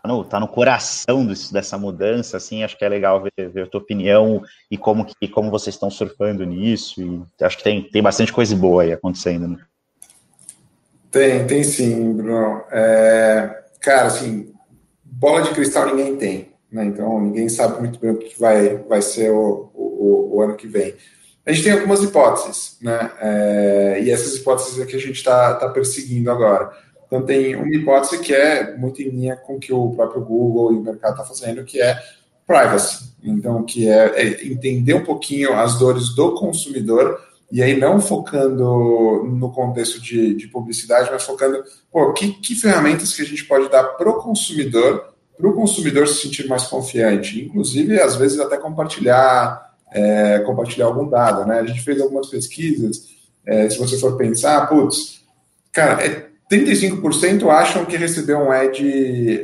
[0.05, 3.67] no, tá no coração disso, dessa mudança, assim, acho que é legal ver, ver a
[3.67, 8.03] tua opinião e como, que, como vocês estão surfando nisso, e acho que tem, tem
[8.03, 9.59] bastante coisa boa aí acontecendo, né?
[11.11, 12.63] Tem, tem sim, Bruno.
[12.71, 14.55] É, cara, assim,
[15.05, 16.85] bola de cristal ninguém tem, né?
[16.85, 20.67] Então ninguém sabe muito bem o que vai, vai ser o, o, o ano que
[20.67, 20.95] vem.
[21.45, 23.11] A gente tem algumas hipóteses, né?
[23.21, 26.71] É, e essas hipóteses é que a gente está tá perseguindo agora.
[27.11, 30.73] Então, tem uma hipótese que é muito em linha com o que o próprio Google
[30.73, 32.01] e o mercado está fazendo, que é
[32.47, 33.11] privacy.
[33.21, 39.25] Então, que é, é, entender um pouquinho as dores do consumidor, e aí não focando
[39.25, 43.69] no contexto de, de publicidade, mas focando, pô, que, que ferramentas que a gente pode
[43.69, 48.57] dar para o consumidor, para o consumidor se sentir mais confiante, inclusive, às vezes, até
[48.57, 51.61] compartilhar, é, compartilhar algum dado, né?
[51.61, 53.09] A gente fez algumas pesquisas,
[53.47, 55.23] é, se você for pensar, putz,
[55.73, 58.85] cara, é 35% acham que receber um ad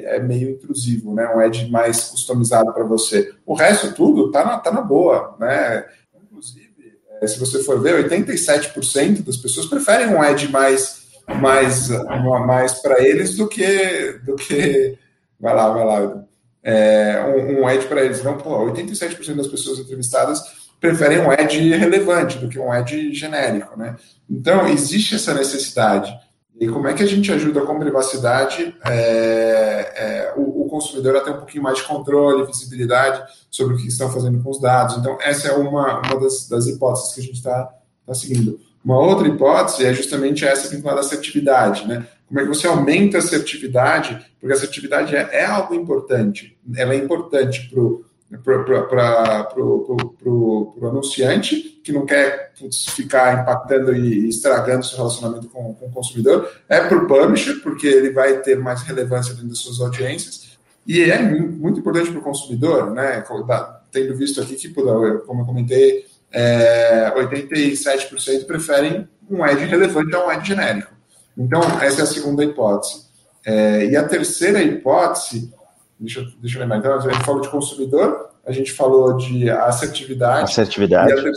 [0.06, 1.26] é meio intrusivo, né?
[1.34, 3.32] Um ad mais customizado para você.
[3.46, 5.84] O resto tudo tá na, tá na boa, né?
[6.24, 11.06] Inclusive, é, se você for ver, 87% das pessoas preferem um ad mais
[11.40, 11.88] mais
[12.46, 14.96] mais para eles do que do que
[15.40, 16.24] vai lá, vai lá.
[16.62, 18.22] É, um, um ad para eles.
[18.22, 20.42] Não, pô, 87% das pessoas entrevistadas
[20.80, 23.96] preferem um ad relevante do que um ad genérico, né?
[24.28, 26.12] Então, existe essa necessidade.
[26.58, 31.20] E como é que a gente ajuda com privacidade é, é, o, o, consumidor a
[31.20, 34.96] ter um pouquinho mais de controle, visibilidade sobre o que estão fazendo com os dados?
[34.96, 37.70] Então, essa é uma, uma das, das hipóteses que a gente está
[38.06, 38.58] tá seguindo.
[38.82, 42.06] Uma outra hipótese é justamente essa vinculada à assertividade, né?
[42.28, 44.26] Como é que você aumenta a assertividade?
[44.40, 46.58] Porque a assertividade é, é algo importante.
[46.74, 48.04] Ela é importante para o
[50.78, 55.92] para anunciante, que não quer putz, ficar impactando e estragando seu relacionamento com, com o
[55.92, 60.56] consumidor, é para o publisher, porque ele vai ter mais relevância dentro das suas audiências,
[60.86, 63.24] e é muito importante para o consumidor, né?
[63.90, 70.28] Tendo visto aqui que, como eu comentei, é, 87% preferem um ad relevante a um
[70.28, 70.95] ad genérico.
[71.36, 73.06] Então, essa é a segunda hipótese.
[73.44, 75.52] É, e a terceira hipótese
[75.98, 76.78] Deixa, deixa eu lembrar.
[76.78, 80.44] Então, a gente falou de consumidor, a gente falou de assertividade.
[80.44, 81.14] Assertividade.
[81.14, 81.32] Ter...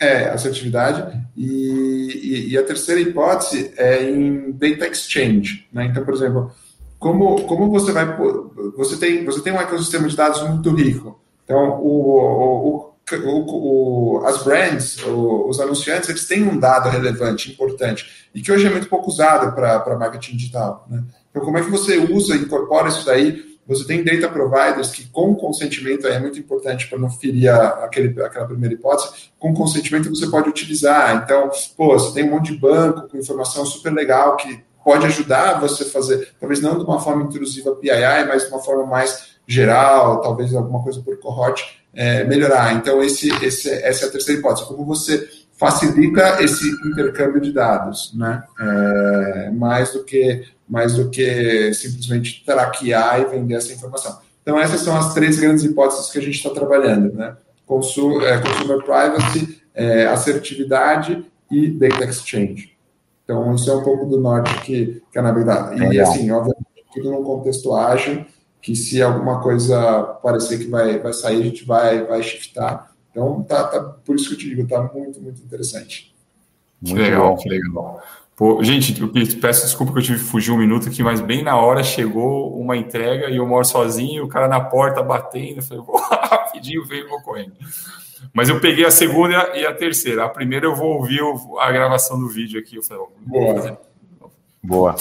[0.00, 1.20] É, assertividade.
[1.36, 5.68] E, e, e, a terceira hipótese é em data exchange.
[5.72, 5.86] Né?
[5.86, 6.52] Então, por exemplo,
[6.98, 8.16] como, como você vai.
[8.76, 11.20] Você tem, você tem um ecossistema de dados muito rico.
[11.44, 18.28] Então, o, o, o, o, as brands, os anunciantes, eles têm um dado relevante, importante,
[18.34, 20.86] e que hoje é muito pouco usado para marketing digital.
[20.88, 21.02] Né?
[21.30, 25.34] Então, como é que você usa, incorpora isso daí você tem data providers que, com
[25.34, 30.26] consentimento, é muito importante para não ferir a, aquele, aquela primeira hipótese, com consentimento você
[30.26, 31.22] pode utilizar.
[31.22, 35.60] Então, pô, você tem um monte de banco com informação super legal que pode ajudar
[35.60, 39.37] você a fazer, talvez não de uma forma intrusiva PII, mas de uma forma mais
[39.48, 41.62] geral, talvez alguma coisa por cohort,
[41.94, 42.74] é, melhorar.
[42.74, 44.68] Então, esse, esse, essa é a terceira hipótese.
[44.68, 45.26] Como você
[45.58, 48.44] facilita esse intercâmbio de dados, né?
[48.60, 54.18] É, mais do que mais do que simplesmente traquear e vender essa informação.
[54.42, 57.36] Então essas são as três grandes hipóteses que a gente está trabalhando, né?
[57.66, 62.76] Consu é, consumer privacy, é, assertividade e data exchange.
[63.24, 65.82] Então isso é um pouco do norte que, que é na verdade.
[65.92, 68.24] E assim, obviamente, tudo num contexto ágil,
[68.60, 72.88] que se alguma coisa parecer que vai, vai sair, a gente vai, vai shiftar
[73.18, 76.14] então, tá, tá, por isso que eu te digo, tá muito, muito interessante.
[76.80, 77.36] Muito legal, bom.
[77.36, 78.02] que legal.
[78.36, 81.42] Pô, gente, eu peço desculpa que eu tive que fugir um minuto aqui, mas bem
[81.42, 85.62] na hora chegou uma entrega e eu moro sozinho, o cara na porta batendo, eu
[85.62, 87.54] falei, vou rapidinho, veio vou correndo.
[88.32, 90.24] Mas eu peguei a segunda e a terceira.
[90.24, 91.20] A primeira eu vou ouvir
[91.58, 92.76] a gravação do vídeo aqui.
[92.76, 93.80] Eu falei, Boa.
[94.62, 94.96] Boa.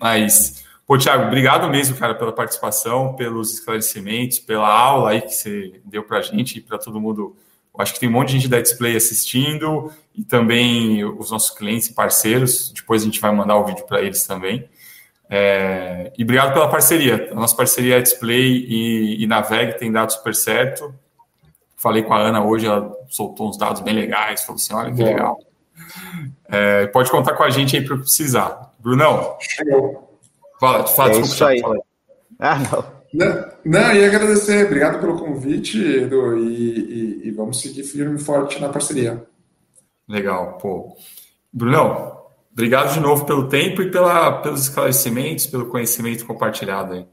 [0.00, 5.80] Mas, pô, Thiago, obrigado mesmo, cara, pela participação, pelos esclarecimentos, pela aula aí que você
[5.84, 7.36] deu pra gente e para todo mundo
[7.76, 11.50] eu acho que tem um monte de gente da Display assistindo e também os nossos
[11.50, 12.72] clientes e parceiros.
[12.74, 14.66] Depois a gente vai mandar o vídeo para eles também.
[15.28, 17.28] É, e obrigado pela parceria.
[17.30, 20.94] A nossa parceria é Display e, e Naveg tem dado super certo.
[21.76, 25.02] Falei com a Ana hoje, ela soltou uns dados bem legais, falou assim: olha que
[25.02, 25.38] legal.
[26.48, 28.72] É, pode contar com a gente aí para precisar.
[28.78, 29.36] Brunão,
[30.60, 31.60] fala, fala, é desculpa, isso aí.
[31.60, 31.78] Fala.
[32.38, 32.96] Ah, não.
[33.14, 38.22] Não, não, e agradecer, obrigado pelo convite, Edu, e, e, e, vamos seguir firme e
[38.22, 39.24] forte na parceria.
[40.06, 40.96] Legal, pô.
[41.50, 47.06] Brunão, obrigado de novo pelo tempo e pela, pelos esclarecimentos, pelo conhecimento compartilhado aí.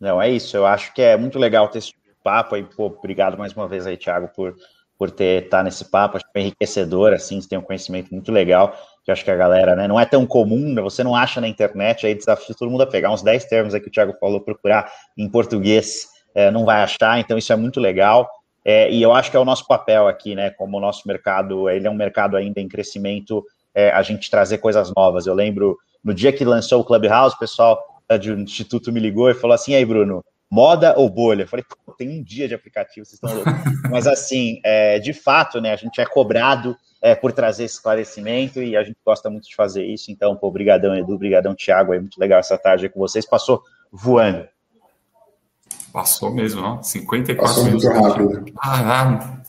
[0.00, 1.94] Não, é isso, eu acho que é muito legal ter esse
[2.24, 4.56] papo aí, pô, obrigado mais uma vez aí, Thiago, por,
[4.98, 8.32] por ter tá nesse papo, acho que foi enriquecedor, assim, você tem um conhecimento muito
[8.32, 11.40] legal, que acho que a galera, né, não é tão comum, né, você não acha
[11.40, 14.14] na internet, aí desafio todo mundo a pegar uns 10 termos aí que o Thiago
[14.20, 18.28] falou, procurar em português, é, não vai achar, então isso é muito legal,
[18.64, 21.68] é, e eu acho que é o nosso papel aqui, né, como o nosso mercado,
[21.68, 23.44] ele é um mercado ainda em crescimento,
[23.74, 27.38] é, a gente trazer coisas novas, eu lembro, no dia que lançou o Clubhouse, o
[27.38, 27.82] pessoal
[28.20, 31.44] de um instituto me ligou e falou assim, aí Bruno, moda ou bolha?
[31.44, 31.64] Eu falei,
[31.96, 33.52] tem um dia de aplicativo, vocês estão loucos.
[33.90, 38.62] Mas assim, é, de fato, né, a gente é cobrado é, por trazer esse esclarecimento
[38.62, 40.12] e a gente gosta muito de fazer isso.
[40.12, 43.26] Então, pô, brigadão Edu, brigadão Thiago, é muito legal essa tarde com vocês.
[43.26, 44.46] Passou voando.
[45.92, 46.82] Passou mesmo, não?
[46.82, 47.84] 54 Passou minutos.
[47.84, 48.54] muito rápido.
[48.58, 49.42] Ah,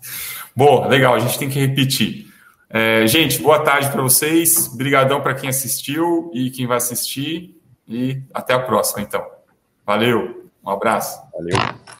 [0.55, 2.27] Boa, legal, a gente tem que repetir.
[2.69, 4.67] É, gente, boa tarde para vocês.
[4.67, 7.55] Brigadão para quem assistiu e quem vai assistir.
[7.87, 9.23] E até a próxima, então.
[9.85, 10.49] Valeu.
[10.65, 11.19] Um abraço.
[11.31, 11.82] Valeu.